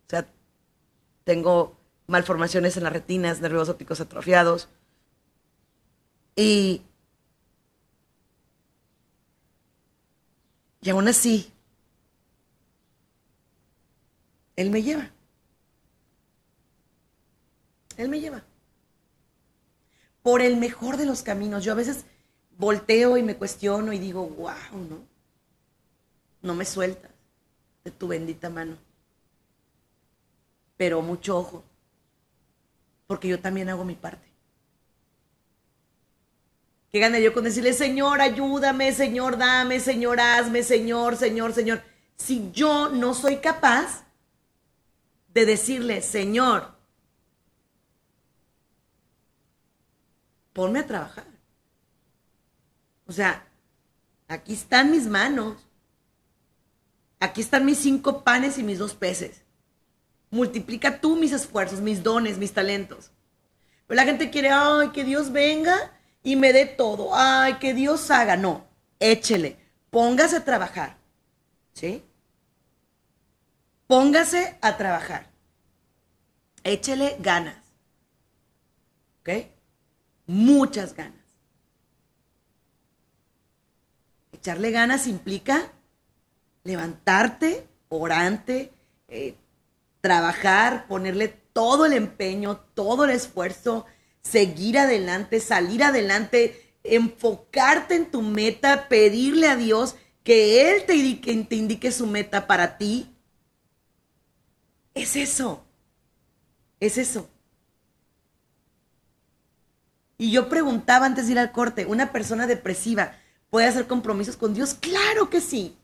[0.06, 0.28] o sea,
[1.24, 4.68] tengo malformaciones en las retinas, nervios ópticos atrofiados,
[6.36, 6.82] y,
[10.82, 11.54] y aún así,
[14.58, 15.10] Él me lleva.
[17.96, 18.44] Él me lleva
[20.26, 21.64] por el mejor de los caminos.
[21.64, 22.04] Yo a veces
[22.58, 25.04] volteo y me cuestiono y digo, wow, ¿no?
[26.42, 27.12] No me sueltas
[27.84, 28.76] de tu bendita mano.
[30.78, 31.64] Pero mucho ojo,
[33.06, 34.28] porque yo también hago mi parte.
[36.92, 41.84] ¿Qué gane yo con decirle, Señor, ayúdame, Señor, dame, Señor, hazme, Señor, Señor, Señor?
[42.16, 44.06] Si yo no soy capaz
[45.36, 46.75] de decirle, Señor,
[50.56, 51.26] ponme a trabajar.
[53.06, 53.46] O sea,
[54.30, 55.58] aquí están mis manos.
[57.20, 59.44] Aquí están mis cinco panes y mis dos peces.
[60.32, 63.12] Multiplica tú mis esfuerzos, mis dones, mis talentos.
[63.86, 65.78] Pero la gente quiere, ay, que Dios venga
[66.24, 67.10] y me dé todo.
[67.14, 68.38] Ay, que Dios haga.
[68.38, 68.66] No,
[69.00, 69.58] échele.
[69.90, 70.98] Póngase a trabajar.
[71.74, 72.02] ¿Sí?
[73.88, 75.30] Póngase a trabajar.
[76.64, 77.58] Échele ganas.
[79.20, 79.55] ¿Ok?
[80.28, 81.26] Muchas ganas.
[84.32, 85.72] Echarle ganas implica
[86.64, 88.74] levantarte orante,
[89.08, 89.36] eh,
[90.02, 93.86] trabajar, ponerle todo el empeño, todo el esfuerzo,
[94.22, 101.56] seguir adelante, salir adelante, enfocarte en tu meta, pedirle a Dios que Él te te
[101.56, 103.16] indique su meta para ti.
[104.94, 105.66] Es eso.
[106.80, 107.30] Es eso.
[110.18, 113.16] Y yo preguntaba antes de ir al corte, ¿una persona depresiva
[113.50, 114.76] puede hacer compromisos con Dios?
[114.76, 115.78] Claro que sí.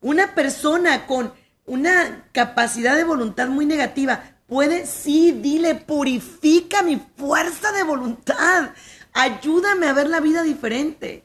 [0.00, 1.32] Una persona con
[1.66, 8.70] una capacidad de voluntad muy negativa puede, sí, dile, purifica mi fuerza de voluntad.
[9.12, 11.24] Ayúdame a ver la vida diferente.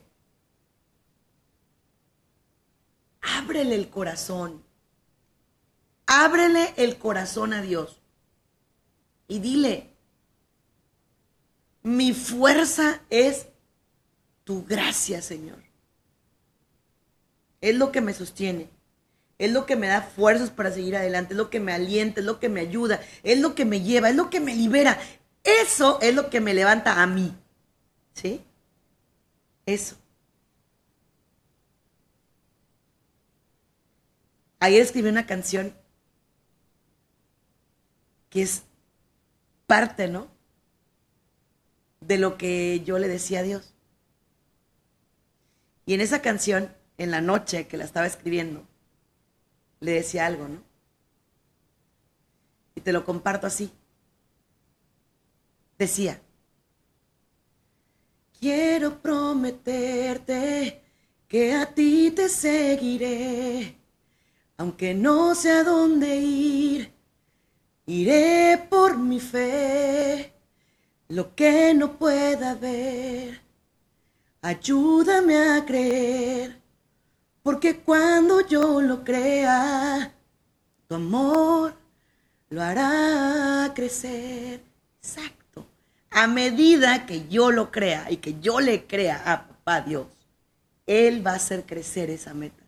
[3.20, 4.62] Ábrele el corazón.
[6.06, 8.00] Ábrele el corazón a Dios.
[9.26, 9.95] Y dile,
[11.86, 13.46] mi fuerza es
[14.42, 15.62] tu gracia, Señor.
[17.60, 18.68] Es lo que me sostiene.
[19.38, 21.34] Es lo que me da fuerzas para seguir adelante.
[21.34, 22.18] Es lo que me alienta.
[22.18, 23.00] Es lo que me ayuda.
[23.22, 24.10] Es lo que me lleva.
[24.10, 24.98] Es lo que me libera.
[25.44, 27.32] Eso es lo que me levanta a mí.
[28.14, 28.42] ¿Sí?
[29.64, 29.96] Eso.
[34.58, 35.72] Ayer escribí una canción
[38.28, 38.64] que es
[39.68, 40.35] parte, ¿no?
[42.06, 43.74] De lo que yo le decía a Dios.
[45.84, 48.66] Y en esa canción, en la noche que la estaba escribiendo,
[49.80, 50.62] le decía algo, ¿no?
[52.74, 53.70] Y te lo comparto así.
[55.78, 56.20] Decía,
[58.38, 60.82] quiero prometerte
[61.28, 63.76] que a ti te seguiré,
[64.56, 66.92] aunque no sé a dónde ir,
[67.86, 70.35] iré por mi fe
[71.08, 73.40] lo que no pueda ver.
[74.42, 76.60] Ayúdame a creer,
[77.42, 80.12] porque cuando yo lo crea,
[80.86, 81.74] tu amor
[82.50, 84.62] lo hará crecer.
[85.00, 85.66] Exacto.
[86.10, 90.06] A medida que yo lo crea y que yo le crea a papá Dios,
[90.86, 92.62] Él va a hacer crecer esa meta.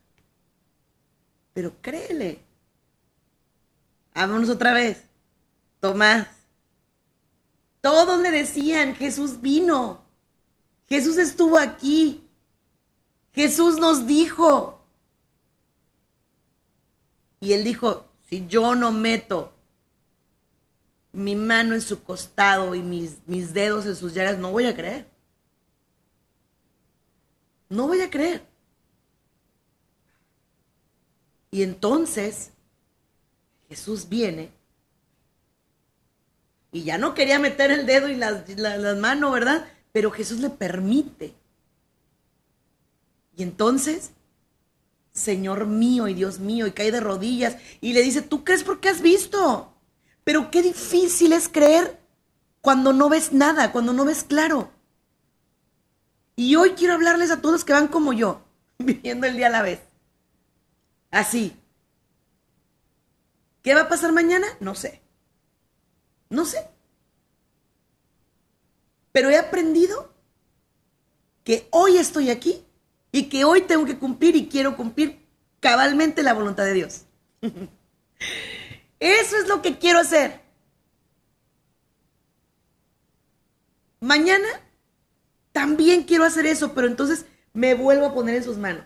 [1.55, 2.41] Pero créele.
[4.15, 5.05] Vámonos otra vez.
[5.81, 6.27] Tomás,
[7.91, 10.03] todos le decían, Jesús vino,
[10.91, 12.23] Jesús estuvo aquí,
[13.33, 14.85] Jesús nos dijo.
[17.41, 19.55] Y él dijo, si yo no meto
[21.13, 24.75] mi mano en su costado y mis, mis dedos en sus llagas, no voy a
[24.75, 25.09] creer.
[27.71, 28.47] No voy a creer.
[31.51, 32.51] Y entonces
[33.67, 34.58] Jesús viene
[36.79, 39.67] y ya no quería meter el dedo y las, manos, ¿verdad?
[39.91, 41.35] Pero Jesús le permite.
[43.37, 44.13] Y entonces,
[45.13, 48.89] Señor mío y Dios mío, y cae de rodillas y le dice, ¿tú crees porque
[48.89, 49.75] has visto?
[50.23, 51.99] Pero qué difícil es creer
[52.61, 54.71] cuando no ves nada, cuando no ves claro.
[56.37, 58.41] Y hoy quiero hablarles a todos que van como yo,
[58.79, 59.81] viviendo el día a la vez.
[61.11, 61.57] Así.
[63.63, 64.47] ¿Qué va a pasar mañana?
[64.61, 65.03] No sé.
[66.31, 66.67] No sé.
[69.13, 70.13] Pero he aprendido
[71.45, 72.65] que hoy estoy aquí
[73.11, 75.27] y que hoy tengo que cumplir y quiero cumplir
[75.61, 77.03] cabalmente la voluntad de Dios.
[79.01, 80.41] Eso es lo que quiero hacer.
[84.01, 84.47] Mañana
[85.53, 88.85] también quiero hacer eso, pero entonces me vuelvo a poner en sus manos.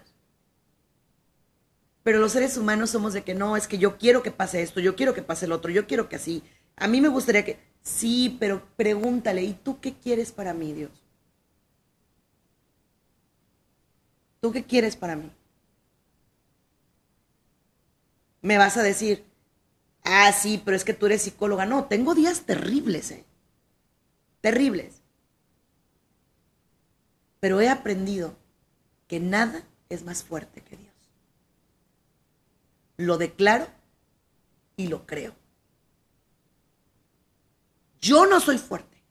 [2.02, 4.80] Pero los seres humanos somos de que no, es que yo quiero que pase esto,
[4.80, 6.42] yo quiero que pase el otro, yo quiero que así.
[6.76, 10.90] A mí me gustaría que, sí, pero pregúntale, ¿y tú qué quieres para mí, Dios?
[14.40, 15.30] ¿Tú qué quieres para mí?
[18.40, 19.24] Me vas a decir,
[20.04, 21.64] ah, sí, pero es que tú eres psicóloga.
[21.64, 23.24] No, tengo días terribles, ¿eh?
[24.40, 25.00] Terribles.
[27.38, 28.36] Pero he aprendido
[29.06, 30.94] que nada es más fuerte que Dios.
[32.96, 33.68] Lo declaro
[34.76, 35.34] y lo creo.
[38.02, 39.02] Yo no soy fuerte,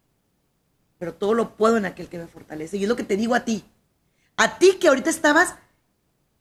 [1.00, 2.78] pero todo lo puedo en aquel que me fortalece.
[2.78, 3.64] Y es lo que te digo a ti.
[4.36, 5.56] A ti que ahorita estabas,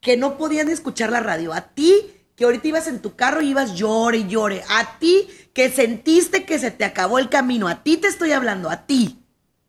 [0.00, 1.52] que no podías escuchar la radio.
[1.52, 4.64] A ti que ahorita ibas en tu carro y ibas llore y llore.
[4.68, 7.68] A ti que sentiste que se te acabó el camino.
[7.68, 9.22] A ti te estoy hablando, a ti.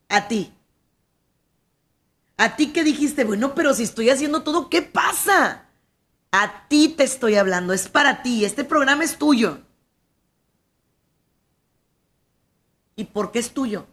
[0.09, 0.51] A ti.
[2.37, 5.67] A ti que dijiste, bueno, pero si estoy haciendo todo, ¿qué pasa?
[6.31, 9.61] A ti te estoy hablando, es para ti, este programa es tuyo.
[12.95, 13.87] ¿Y por qué es tuyo?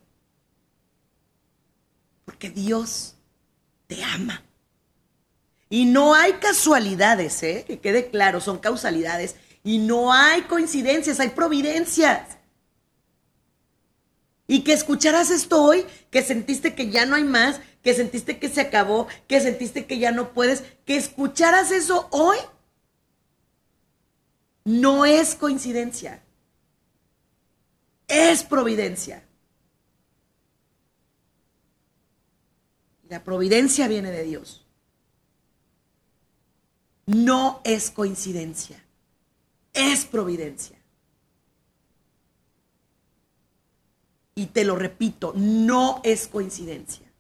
[2.25, 3.15] Porque Dios
[3.87, 4.43] te ama.
[5.71, 7.65] Y no hay casualidades, ¿eh?
[7.67, 9.37] Que quede claro, son causalidades.
[9.65, 12.39] Y no hay coincidencias, hay providencias.
[14.47, 18.49] Y que escucharas esto hoy, que sentiste que ya no hay más, que sentiste que
[18.49, 22.39] se acabó, que sentiste que ya no puedes, que escucharas eso hoy,
[24.65, 26.23] no es coincidencia,
[28.09, 29.23] es providencia.
[33.09, 34.67] La providencia viene de Dios.
[37.07, 38.85] No es coincidencia,
[39.73, 40.79] es providencia.
[44.35, 47.11] Y te lo repito, no es coincidencia,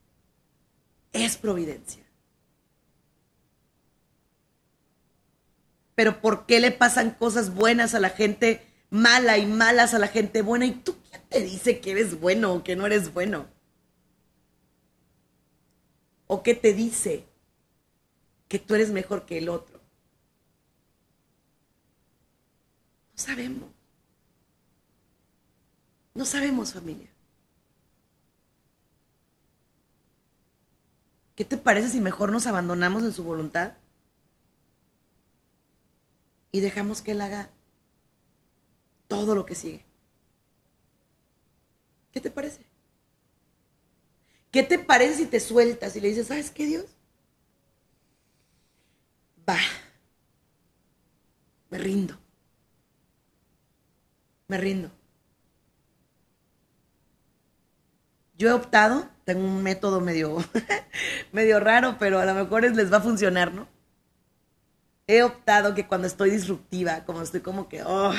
[1.13, 2.05] es providencia.
[5.95, 10.09] Pero ¿por qué le pasan cosas buenas a la gente mala y malas a la
[10.09, 10.67] gente buena?
[10.67, 13.47] ¿Y tú quién te dice que eres bueno o que no eres bueno?
[16.27, 17.27] ¿O qué te dice
[18.49, 19.81] que tú eres mejor que el otro?
[23.13, 23.71] No sabemos.
[26.15, 27.09] No sabemos, familia.
[31.35, 33.75] ¿Qué te parece si mejor nos abandonamos en su voluntad?
[36.51, 37.51] Y dejamos que Él haga
[39.09, 39.85] todo lo que sigue.
[42.13, 42.65] ¿Qué te parece?
[44.51, 46.87] ¿Qué te parece si te sueltas y le dices, ¿sabes qué, Dios?
[49.49, 49.59] Va.
[51.71, 52.19] Me rindo.
[54.49, 54.91] Me rindo.
[58.37, 60.37] Yo he optado, tengo un método medio,
[61.33, 63.67] medio raro, pero a lo mejor les va a funcionar, ¿no?
[65.09, 68.13] He optado que cuando estoy disruptiva, como estoy como que, oh,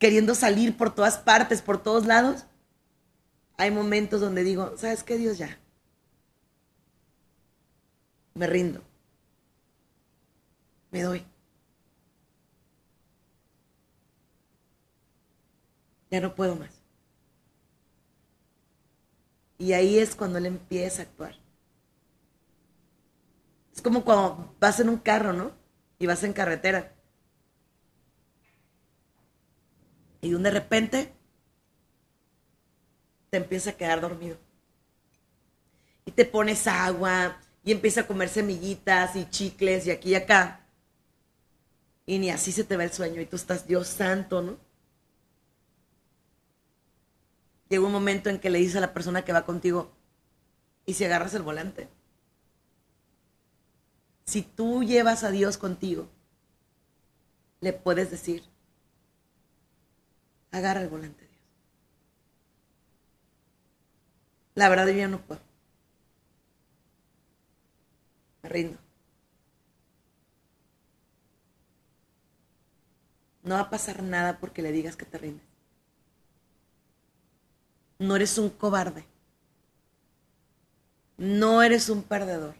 [0.00, 2.46] queriendo salir por todas partes, por todos lados,
[3.58, 5.60] hay momentos donde digo, ¿sabes qué, Dios ya?
[8.34, 8.82] Me rindo.
[10.90, 11.24] Me doy.
[16.10, 16.70] Ya no puedo más.
[19.58, 21.34] Y ahí es cuando él empieza a actuar.
[23.74, 25.52] Es como cuando vas en un carro, ¿no?
[25.98, 26.94] Y vas en carretera.
[30.20, 31.12] Y de repente
[33.30, 34.36] te empieza a quedar dormido.
[36.04, 40.60] Y te pones agua y empieza a comer semillitas y chicles y aquí y acá.
[42.06, 44.70] Y ni así se te va el sueño y tú estás, Dios santo, ¿no?
[47.70, 49.92] llega un momento en que le dices a la persona que va contigo,
[50.84, 51.88] ¿y si agarras el volante?
[54.24, 56.08] Si tú llevas a Dios contigo,
[57.60, 58.42] le puedes decir,
[60.52, 61.40] agarra el volante, Dios.
[64.54, 65.40] La verdad yo ya no puedo.
[68.42, 68.78] Me rindo.
[73.42, 75.46] No va a pasar nada porque le digas que te rindes.
[77.98, 79.04] No eres un cobarde.
[81.18, 82.54] No eres un perdedor.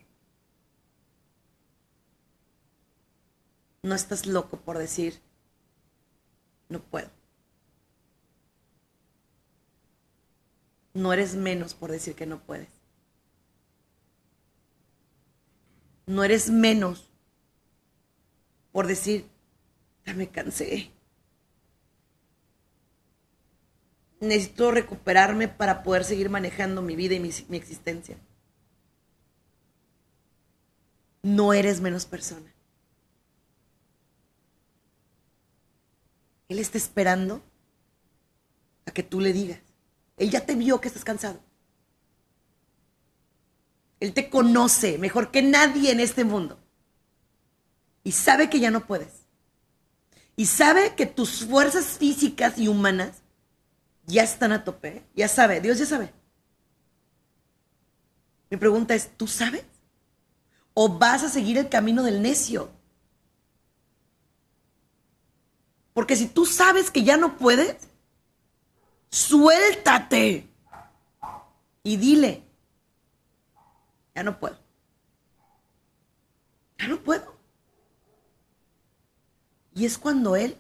[3.83, 5.21] No estás loco por decir,
[6.69, 7.20] no puedo.
[10.95, 12.69] No eres menos por decir que no puedes.
[16.07, 17.09] No eres menos
[18.73, 19.27] por decir,
[20.07, 20.93] ya me cansé.
[24.21, 28.17] necesito recuperarme para poder seguir manejando mi vida y mi, mi existencia.
[31.23, 32.53] No eres menos persona.
[36.49, 37.43] Él está esperando
[38.87, 39.61] a que tú le digas.
[40.21, 41.41] Él ya te vio que estás cansado.
[44.01, 46.61] Él te conoce mejor que nadie en este mundo.
[48.05, 49.23] Y sabe que ya no puedes.
[50.37, 53.23] Y sabe que tus fuerzas físicas y humanas
[54.05, 56.13] ya están a tope, ya sabe, Dios ya sabe.
[58.51, 59.65] Mi pregunta es, ¿tú sabes?
[60.75, 62.71] ¿O vas a seguir el camino del necio?
[65.95, 67.90] Porque si tú sabes que ya no puedes,
[69.11, 70.49] suéltate
[71.83, 72.45] y dile,
[74.15, 74.59] ya no puedo.
[76.79, 77.35] Ya no puedo.
[79.75, 80.57] Y es cuando Él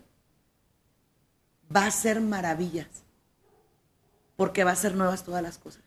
[1.74, 2.88] va a hacer maravillas
[4.36, 5.82] porque va a ser nuevas todas las cosas.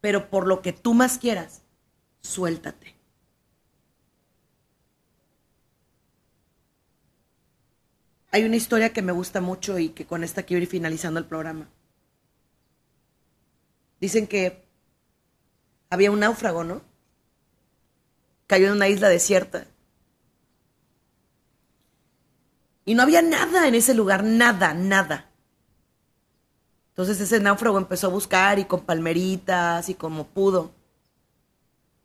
[0.00, 1.62] Pero por lo que tú más quieras,
[2.22, 2.95] suéltate.
[8.30, 11.26] Hay una historia que me gusta mucho y que con esta quiero ir finalizando el
[11.26, 11.68] programa.
[14.00, 14.64] Dicen que
[15.90, 16.82] había un náufrago, ¿no?
[18.46, 19.66] cayó en una isla desierta.
[22.84, 25.30] Y no había nada en ese lugar, nada, nada.
[26.90, 30.72] Entonces ese náufrago empezó a buscar y con palmeritas y como pudo.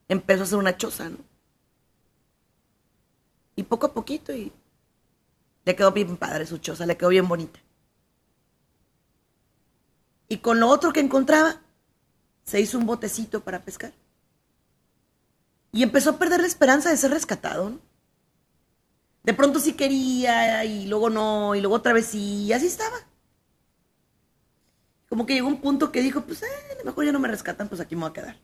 [0.07, 1.17] Empezó a hacer una choza, ¿no?
[3.55, 4.51] Y poco a poquito y
[5.65, 7.59] le quedó bien padre su choza, le quedó bien bonita.
[10.27, 11.61] Y con lo otro que encontraba,
[12.43, 13.93] se hizo un botecito para pescar.
[15.71, 17.79] Y empezó a perder la esperanza de ser rescatado, ¿no?
[19.23, 22.97] De pronto sí quería y luego no, y luego otra vez sí, y así estaba.
[25.09, 27.27] Como que llegó un punto que dijo, pues, eh, a lo mejor ya no me
[27.27, 28.39] rescatan, pues aquí me voy a quedar.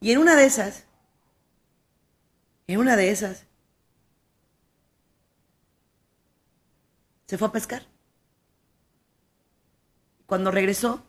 [0.00, 0.84] Y en una de esas,
[2.66, 3.47] en una de esas,
[7.28, 7.82] se fue a pescar.
[10.26, 11.04] Cuando regresó,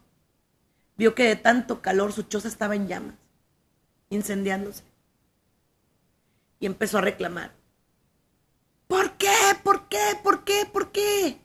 [0.98, 3.16] vio que de tanto calor su choza estaba en llamas,
[4.10, 4.84] incendiándose.
[6.60, 7.54] Y empezó a reclamar.
[8.88, 9.34] ¿Por qué?
[9.64, 10.20] ¿Por qué?
[10.22, 10.70] ¿Por qué?
[10.72, 11.40] ¿Por qué?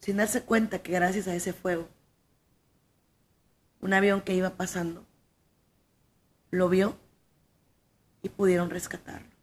[0.00, 1.88] Sin darse cuenta que gracias a ese fuego,
[3.80, 5.06] un avión que iba pasando
[6.50, 6.98] lo vio
[8.22, 9.37] y pudieron rescatarlo.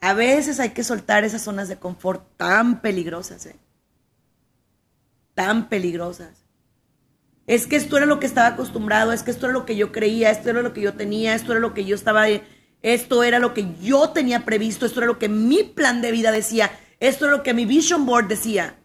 [0.00, 3.56] A veces hay que soltar esas zonas de confort tan peligrosas, ¿eh?
[5.34, 6.44] Tan peligrosas.
[7.46, 9.92] Es que esto era lo que estaba acostumbrado, es que esto era lo que yo
[9.92, 12.26] creía, esto era lo que yo tenía, esto era lo que yo estaba,
[12.82, 16.32] esto era lo que yo tenía previsto, esto era lo que mi plan de vida
[16.32, 16.70] decía,
[17.00, 18.76] esto era lo que mi vision board decía.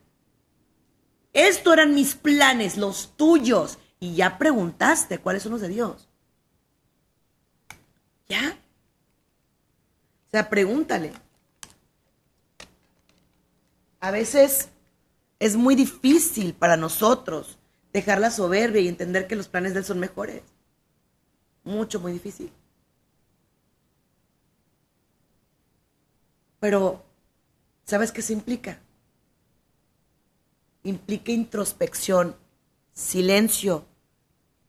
[1.33, 3.77] Esto eran mis planes, los tuyos.
[3.99, 6.07] Y ya preguntaste cuáles son los de Dios.
[8.29, 8.57] ¿Ya?
[10.35, 11.13] Sea, pregúntale.
[14.01, 14.67] A veces
[15.39, 17.57] es muy difícil para nosotros
[17.93, 20.41] dejar la soberbia y entender que los planes de Él son mejores.
[21.63, 22.51] Mucho, muy difícil.
[26.59, 27.05] Pero,
[27.85, 28.81] ¿sabes qué se implica?
[30.83, 32.35] Implica introspección,
[32.91, 33.85] silencio,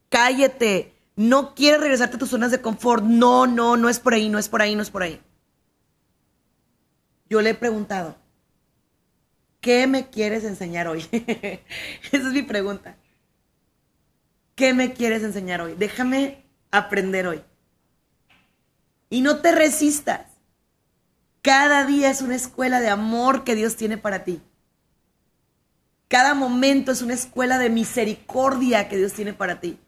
[0.07, 4.29] cállate, no quieres regresarte a tus zonas de confort, no, no, no es por ahí,
[4.29, 5.21] no es por ahí, no es por ahí.
[7.29, 8.15] Yo le he preguntado,
[9.61, 11.07] ¿qué me quieres enseñar hoy?
[11.11, 11.61] Esa
[12.11, 12.95] es mi pregunta.
[14.55, 15.75] ¿Qué me quieres enseñar hoy?
[15.77, 17.43] Déjame aprender hoy.
[19.09, 20.21] Y no te resistas.
[21.41, 24.41] Cada día es una escuela de amor que Dios tiene para ti.
[26.07, 29.79] Cada momento es una escuela de misericordia que Dios tiene para ti.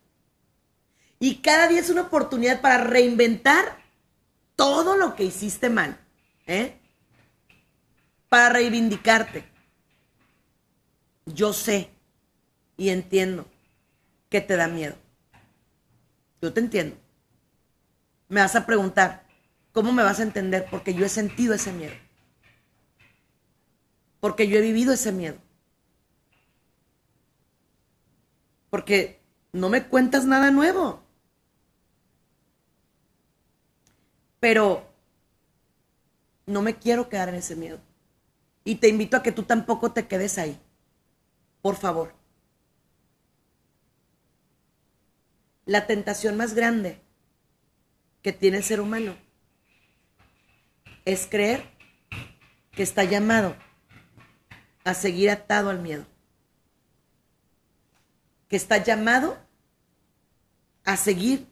[1.19, 3.77] Y cada día es una oportunidad para reinventar
[4.55, 5.97] todo lo que hiciste mal.
[6.47, 6.78] ¿eh?
[8.29, 9.43] Para reivindicarte.
[11.25, 11.89] Yo sé
[12.77, 13.45] y entiendo
[14.29, 14.95] que te da miedo.
[16.41, 16.95] Yo te entiendo.
[18.29, 19.25] Me vas a preguntar,
[19.73, 20.67] ¿cómo me vas a entender?
[20.69, 21.95] Porque yo he sentido ese miedo.
[24.19, 25.37] Porque yo he vivido ese miedo.
[28.69, 29.19] Porque
[29.51, 31.01] no me cuentas nada nuevo.
[34.39, 34.87] Pero
[36.45, 37.88] no me quiero quedar en ese miedo.
[38.69, 40.59] Y te invito a que tú tampoco te quedes ahí.
[41.61, 42.19] Por favor.
[45.69, 46.99] la tentación más grande
[48.23, 49.15] que tiene el ser humano
[51.05, 51.63] es creer
[52.71, 53.55] que está llamado
[54.83, 56.07] a seguir atado al miedo,
[58.47, 59.37] que está llamado
[60.85, 61.45] a seguir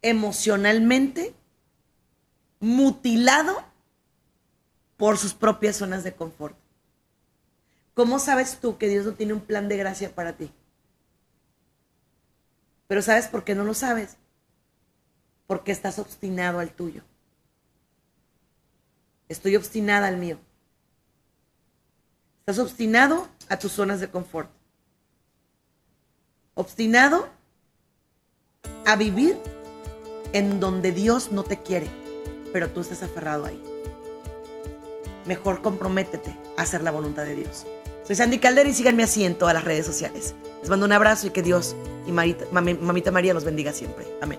[0.00, 1.34] emocionalmente
[2.58, 3.62] mutilado
[5.00, 6.54] por sus propias zonas de confort.
[7.94, 10.52] ¿Cómo sabes tú que Dios no tiene un plan de gracia para ti?
[12.86, 14.18] Pero ¿sabes por qué no lo sabes?
[15.46, 17.02] Porque estás obstinado al tuyo.
[19.30, 20.38] Estoy obstinada al mío.
[22.40, 24.50] Estás obstinado a tus zonas de confort.
[26.52, 27.30] Obstinado
[28.84, 29.38] a vivir
[30.34, 31.88] en donde Dios no te quiere,
[32.52, 33.69] pero tú estás aferrado ahí.
[35.26, 37.66] Mejor comprométete a hacer la voluntad de Dios.
[38.06, 40.34] Soy Sandy Caldera y síganme así en todas las redes sociales.
[40.60, 44.06] Les mando un abrazo y que Dios y Mamita María los bendiga siempre.
[44.20, 44.38] Amén.